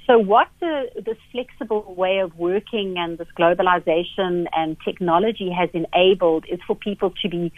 So 0.07 0.19
what 0.19 0.49
the, 0.61 0.89
this 1.05 1.19
flexible 1.33 1.95
way 1.95 2.21
of 2.21 2.35
working 2.39 2.95
and 2.97 3.19
this 3.19 3.29
globalization 3.39 4.47
and 4.57 4.77
technology 4.83 5.51
has 5.51 5.69
enabled 5.75 6.47
is 6.49 6.61
for 6.67 6.75
people 6.75 7.13
to 7.23 7.29
be 7.29 7.53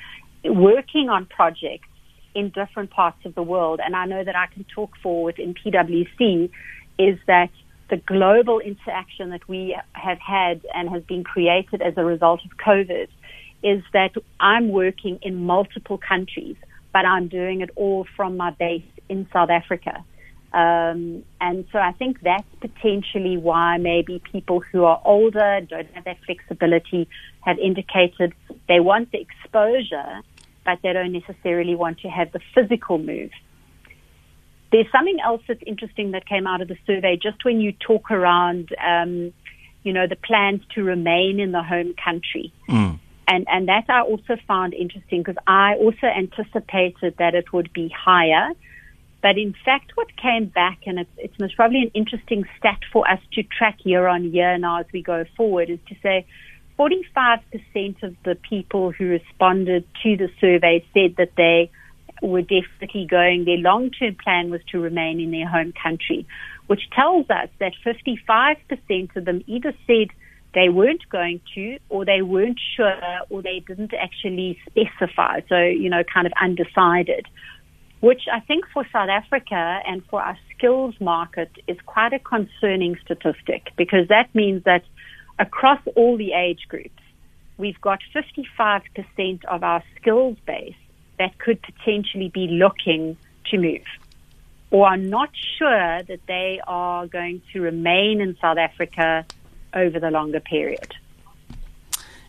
working 0.45 1.09
on 1.11 1.27
projects 1.27 1.87
in 2.35 2.51
different 2.51 2.91
parts 2.91 3.19
of 3.25 3.35
the 3.35 3.43
world. 3.43 3.81
And 3.85 3.95
I 3.97 4.07
know 4.07 4.23
that 4.25 4.37
I 4.37 4.47
can 4.47 4.65
talk 4.65 4.91
for 5.03 5.25
within 5.25 5.55
PwC 5.55 6.51
is 6.99 7.19
that 7.27 7.51
the 7.89 7.97
global 7.97 8.61
interaction 8.61 9.31
that 9.31 9.49
we 9.49 9.77
have 9.93 10.19
had 10.19 10.61
and 10.75 10.89
has 10.89 11.03
been 11.03 11.25
created 11.25 11.83
as 11.83 11.95
a 11.97 12.05
result 12.05 12.41
of 12.45 12.57
COVID 12.57 13.09
is 13.63 13.83
that 13.93 14.13
I'm 14.39 14.69
working 14.69 15.19
in 15.23 15.45
multiple 15.45 15.99
countries, 15.99 16.57
but 16.93 17.05
I'm 17.05 17.29
doing 17.29 17.61
it 17.61 17.71
all 17.77 18.07
from 18.17 18.37
my 18.37 18.51
base 18.51 18.85
in 19.09 19.29
South 19.33 19.51
Africa. 19.51 20.05
Um, 20.53 21.23
and 21.41 21.65
so 21.71 21.79
I 21.79 21.93
think 21.93 22.21
that's 22.23 22.49
potentially 22.61 23.37
why 23.37 23.79
maybe 23.79 24.21
people 24.33 24.61
who 24.61 24.85
are 24.85 25.01
older, 25.05 25.61
don't 25.69 25.89
have 25.95 26.05
that 26.05 26.19
flexibility, 26.27 27.09
have 27.43 27.59
indicated 27.59 28.33
they 28.69 28.81
want 28.81 29.13
the 29.13 29.21
exposure, 29.21 30.23
but 30.65 30.79
they 30.83 30.93
don't 30.93 31.13
necessarily 31.13 31.75
want 31.75 32.01
to 32.01 32.09
have 32.09 32.33
the 32.33 32.41
physical 32.55 32.99
move. 32.99 33.31
There's 34.73 34.91
something 34.93 35.19
else 35.25 35.43
that's 35.49 35.63
interesting 35.67 36.13
that 36.13 36.27
came 36.27 36.47
out 36.47 36.61
of 36.61 36.69
the 36.69 36.77
survey 36.87 37.19
just 37.21 37.45
when 37.45 37.61
you 37.61 37.73
talk 37.73 38.11
around, 38.11 38.69
um, 38.85 39.33
you 39.83 39.93
know, 39.93 40.07
the 40.07 40.17
plans 40.17 40.61
to 40.75 40.85
remain 40.85 41.41
in 41.41 41.51
the 41.51 41.63
home 41.63 41.95
country. 42.03 42.53
Mm. 42.69 43.01
And, 43.27 43.47
and 43.49 43.69
that 43.69 43.85
I 43.89 44.03
also 44.03 44.37
found 44.47 44.75
interesting 44.75 45.23
because 45.23 45.41
I 45.47 45.75
also 45.75 46.07
anticipated 46.07 47.15
that 47.19 47.35
it 47.35 47.53
would 47.53 47.73
be 47.73 47.89
higher. 47.89 48.51
But 49.23 49.39
in 49.39 49.55
fact, 49.65 49.93
what 49.97 50.09
came 50.17 50.47
back, 50.47 50.81
and 50.87 50.99
it's, 50.99 51.11
it's 51.17 51.39
most 51.39 51.55
probably 51.55 51.83
an 51.83 51.91
interesting 51.95 52.45
stat 52.59 52.81
for 52.93 53.09
us 53.09 53.21
to 53.35 53.43
track 53.43 53.79
year 53.85 54.07
on 54.07 54.33
year 54.33 54.57
now 54.59 54.81
as 54.81 54.87
we 54.93 55.03
go 55.03 55.25
forward, 55.37 55.69
is 55.69 55.79
to 55.89 55.95
say 56.03 56.27
45% 56.81 58.03
of 58.03 58.17
the 58.25 58.37
people 58.49 58.91
who 58.91 59.09
responded 59.09 59.85
to 60.03 60.17
the 60.17 60.31
survey 60.41 60.83
said 60.95 61.15
that 61.19 61.33
they 61.37 61.71
were 62.23 62.41
definitely 62.41 63.07
going, 63.07 63.45
their 63.45 63.59
long 63.59 63.91
term 63.91 64.17
plan 64.23 64.51
was 64.51 64.63
to 64.73 64.81
remain 64.81 65.21
in 65.21 65.31
their 65.31 65.47
home 65.47 65.75
country, 65.83 66.27
which 66.69 66.81
tells 66.97 67.29
us 67.29 67.49
that 67.59 67.73
55% 67.85 69.17
of 69.17 69.25
them 69.27 69.45
either 69.47 69.75
said 69.87 70.09
they 70.55 70.71
weren't 70.71 71.07
going 71.11 71.41
to, 71.55 71.79
or 71.91 72.07
they 72.07 72.23
weren't 72.23 72.59
sure, 72.77 72.97
or 73.29 73.43
they 73.43 73.63
didn't 73.67 73.93
actually 73.93 74.59
specify. 74.67 75.41
So, 75.51 75.59
you 75.59 75.91
know, 75.91 76.03
kind 76.03 76.27
of 76.27 76.33
undecided, 76.41 77.27
which 78.01 78.23
I 78.33 78.41
think 78.41 78.65
for 78.73 78.87
South 78.91 79.11
Africa 79.11 79.81
and 79.87 80.03
for 80.09 80.23
our 80.23 80.39
skills 80.57 80.95
market 80.99 81.51
is 81.69 81.77
quite 81.85 82.15
a 82.15 82.19
concerning 82.19 82.97
statistic 83.05 83.69
because 83.77 84.09
that 84.09 84.35
means 84.35 84.65
that 84.65 84.83
across 85.41 85.81
all 85.97 86.17
the 86.17 86.33
age 86.33 86.67
groups, 86.69 87.03
we've 87.57 87.81
got 87.81 87.99
55% 88.15 89.45
of 89.47 89.65
our 89.65 89.83
skills 89.97 90.37
base 90.47 90.75
that 91.19 91.39
could 91.39 91.61
potentially 91.63 92.31
be 92.33 92.47
looking 92.47 93.17
to 93.51 93.59
move 93.59 93.85
or 94.71 94.87
are 94.87 94.97
not 94.97 95.31
sure 95.59 96.03
that 96.05 96.21
they 96.29 96.61
are 96.67 97.07
going 97.07 97.43
to 97.53 97.61
remain 97.61 98.21
in 98.21 98.37
South 98.41 98.59
Africa 98.59 99.27
over 99.75 99.99
the 99.99 100.11
longer 100.11 100.41
period. 100.41 100.95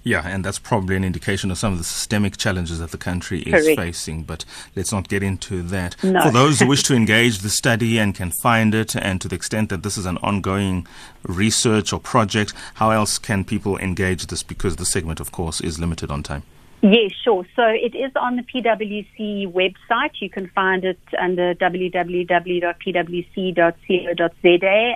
Yeah, 0.04 0.28
and 0.28 0.44
that's 0.44 0.58
probably 0.58 0.96
an 0.96 1.04
indication 1.04 1.52
of 1.52 1.58
some 1.58 1.74
of 1.74 1.78
the 1.78 1.84
systemic 1.84 2.38
challenges 2.38 2.80
that 2.80 2.92
the 2.92 2.98
country 2.98 3.42
is 3.42 3.64
Correct. 3.64 3.80
facing, 3.80 4.24
but 4.24 4.46
let's 4.76 4.92
not 4.92 5.08
get 5.08 5.22
into 5.22 5.62
that. 5.64 5.96
No. 6.04 6.24
For 6.24 6.32
those 6.32 6.60
who 6.60 6.68
wish 6.68 6.84
to 6.90 6.96
engage 6.96 7.40
the 7.40 7.50
study 7.50 8.00
and 8.00 8.16
can 8.16 8.32
find 8.42 8.74
it, 8.74 8.96
and 8.96 9.22
to 9.22 9.28
the 9.28 9.36
extent 9.36 9.70
that 9.70 9.84
this 9.84 9.98
is 9.98 10.06
an 10.08 10.18
ongoing 10.18 10.88
research 11.24 11.94
or 11.94 12.00
project, 12.00 12.54
how 12.76 12.90
else 12.90 13.20
can 13.20 13.44
people 13.44 13.78
engage 13.78 14.26
this? 14.28 14.42
Because 14.42 14.78
the 14.78 14.86
segment, 14.86 15.20
of 15.20 15.32
course, 15.32 15.62
is 15.62 15.78
limited 15.80 16.10
on 16.10 16.24
time. 16.24 16.44
Yes, 16.82 17.12
sure. 17.24 17.46
So 17.56 17.64
it 17.68 17.94
is 17.94 18.12
on 18.16 18.38
the 18.38 18.42
PwC 18.42 19.46
website. 19.54 20.20
You 20.20 20.32
can 20.32 20.48
find 20.48 20.84
it 20.84 20.98
under 21.20 21.54
www.pwc.co.za, 21.54 22.64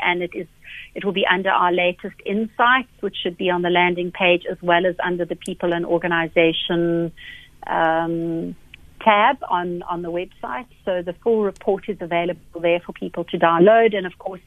and 0.04 0.24
it 0.24 0.32
is 0.34 0.48
it 0.96 1.04
will 1.04 1.12
be 1.12 1.26
under 1.32 1.50
our 1.50 1.74
latest 1.74 2.16
insights, 2.26 2.90
which 3.02 3.18
should 3.22 3.38
be 3.38 3.50
on 3.50 3.62
the 3.62 3.70
landing 3.70 4.12
page, 4.12 4.44
as 4.50 4.58
well 4.62 4.86
as 4.86 4.96
under 5.04 5.26
the 5.26 5.36
people 5.36 5.74
and 5.74 5.86
organization 5.86 7.12
um, 7.68 8.56
tab 9.02 9.38
on, 9.50 9.84
on 9.84 10.02
the 10.02 10.12
website. 10.12 10.68
So 10.86 11.02
the 11.02 11.14
full 11.22 11.44
report 11.44 11.90
is 11.90 11.98
available 12.00 12.62
there 12.62 12.80
for 12.80 12.94
people 12.94 13.26
to 13.26 13.38
download. 13.38 13.96
And 13.96 14.06
of 14.06 14.18
course, 14.18 14.42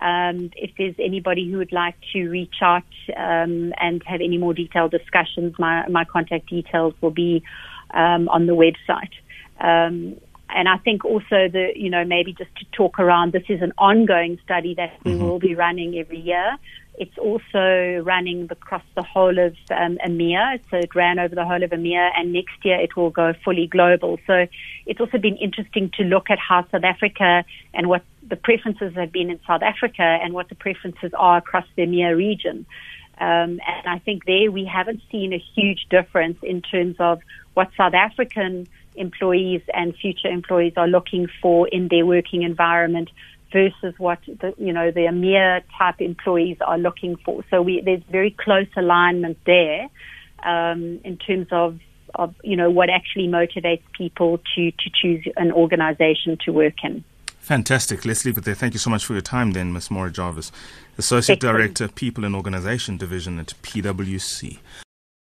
um, 0.00 0.50
if 0.54 0.72
there's 0.76 0.94
anybody 0.98 1.50
who 1.50 1.56
would 1.58 1.72
like 1.72 1.96
to 2.12 2.28
reach 2.28 2.56
out 2.60 2.84
um, 3.16 3.72
and 3.78 4.02
have 4.04 4.20
any 4.20 4.36
more 4.36 4.52
detailed 4.52 4.90
discussions, 4.90 5.54
my, 5.58 5.88
my 5.88 6.04
contact 6.04 6.50
details 6.50 6.92
will 7.00 7.10
be 7.10 7.42
um, 7.94 8.28
on 8.28 8.46
the 8.46 8.52
website. 8.54 9.14
And 10.48 10.68
I 10.68 10.78
think 10.78 11.04
also 11.04 11.48
the, 11.48 11.72
you 11.74 11.90
know, 11.90 12.04
maybe 12.04 12.32
just 12.32 12.54
to 12.56 12.64
talk 12.72 12.98
around, 12.98 13.32
this 13.32 13.44
is 13.48 13.62
an 13.62 13.72
ongoing 13.78 14.38
study 14.44 14.74
that 14.74 14.94
we 15.04 15.12
mm-hmm. 15.12 15.24
will 15.24 15.38
be 15.38 15.54
running 15.54 15.98
every 15.98 16.20
year. 16.20 16.56
It's 16.98 17.18
also 17.18 18.02
running 18.04 18.48
across 18.50 18.84
the 18.94 19.02
whole 19.02 19.38
of 19.38 19.54
um, 19.70 19.98
EMEA. 20.06 20.60
So 20.70 20.78
it 20.78 20.94
ran 20.94 21.18
over 21.18 21.34
the 21.34 21.44
whole 21.44 21.62
of 21.62 21.70
EMEA 21.70 22.10
and 22.16 22.32
next 22.32 22.64
year 22.64 22.80
it 22.80 22.96
will 22.96 23.10
go 23.10 23.34
fully 23.44 23.66
global. 23.66 24.18
So 24.26 24.46
it's 24.86 25.00
also 25.00 25.18
been 25.18 25.36
interesting 25.36 25.90
to 25.98 26.04
look 26.04 26.30
at 26.30 26.38
how 26.38 26.66
South 26.70 26.84
Africa 26.84 27.44
and 27.74 27.88
what 27.88 28.02
the 28.26 28.36
preferences 28.36 28.94
have 28.94 29.12
been 29.12 29.30
in 29.30 29.40
South 29.46 29.62
Africa 29.62 30.02
and 30.02 30.32
what 30.32 30.48
the 30.48 30.54
preferences 30.54 31.12
are 31.16 31.38
across 31.38 31.66
the 31.74 31.82
EMEA 31.82 32.16
region. 32.16 32.64
Um, 33.18 33.60
and 33.66 33.86
I 33.86 33.98
think 33.98 34.24
there 34.24 34.50
we 34.50 34.64
haven't 34.64 35.02
seen 35.10 35.32
a 35.32 35.42
huge 35.54 35.86
difference 35.90 36.38
in 36.42 36.62
terms 36.62 36.96
of 36.98 37.20
what 37.54 37.70
South 37.76 37.94
African 37.94 38.68
employees 38.96 39.62
and 39.72 39.94
future 39.96 40.28
employees 40.28 40.74
are 40.76 40.88
looking 40.88 41.28
for 41.40 41.68
in 41.68 41.88
their 41.88 42.06
working 42.06 42.42
environment 42.42 43.10
versus 43.52 43.94
what 43.98 44.18
the, 44.26 44.54
you 44.58 44.72
know 44.72 44.90
the 44.90 45.00
EMEA 45.00 45.62
type 45.78 46.00
employees 46.00 46.58
are 46.66 46.78
looking 46.78 47.16
for. 47.24 47.44
So 47.50 47.62
we, 47.62 47.80
there's 47.84 48.02
very 48.10 48.30
close 48.30 48.66
alignment 48.76 49.38
there 49.46 49.88
um, 50.44 51.00
in 51.04 51.16
terms 51.16 51.48
of, 51.50 51.78
of 52.14 52.34
you 52.42 52.56
know 52.56 52.70
what 52.70 52.90
actually 52.90 53.28
motivates 53.28 53.82
people 53.96 54.38
to 54.54 54.70
to 54.70 54.90
choose 55.00 55.24
an 55.36 55.52
organisation 55.52 56.38
to 56.44 56.52
work 56.52 56.74
in. 56.82 57.04
Fantastic. 57.38 58.04
Let's 58.04 58.24
leave 58.24 58.38
it 58.38 58.44
there. 58.44 58.56
Thank 58.56 58.72
you 58.72 58.80
so 58.80 58.90
much 58.90 59.04
for 59.04 59.12
your 59.12 59.22
time, 59.22 59.52
then, 59.52 59.72
Ms. 59.72 59.88
Maura 59.88 60.10
Jarvis, 60.10 60.50
Associate 60.98 61.38
Director, 61.38 61.86
People 61.86 62.24
and 62.24 62.34
Organisation 62.34 62.96
Division 62.96 63.38
at 63.38 63.54
PwC. 63.62 64.58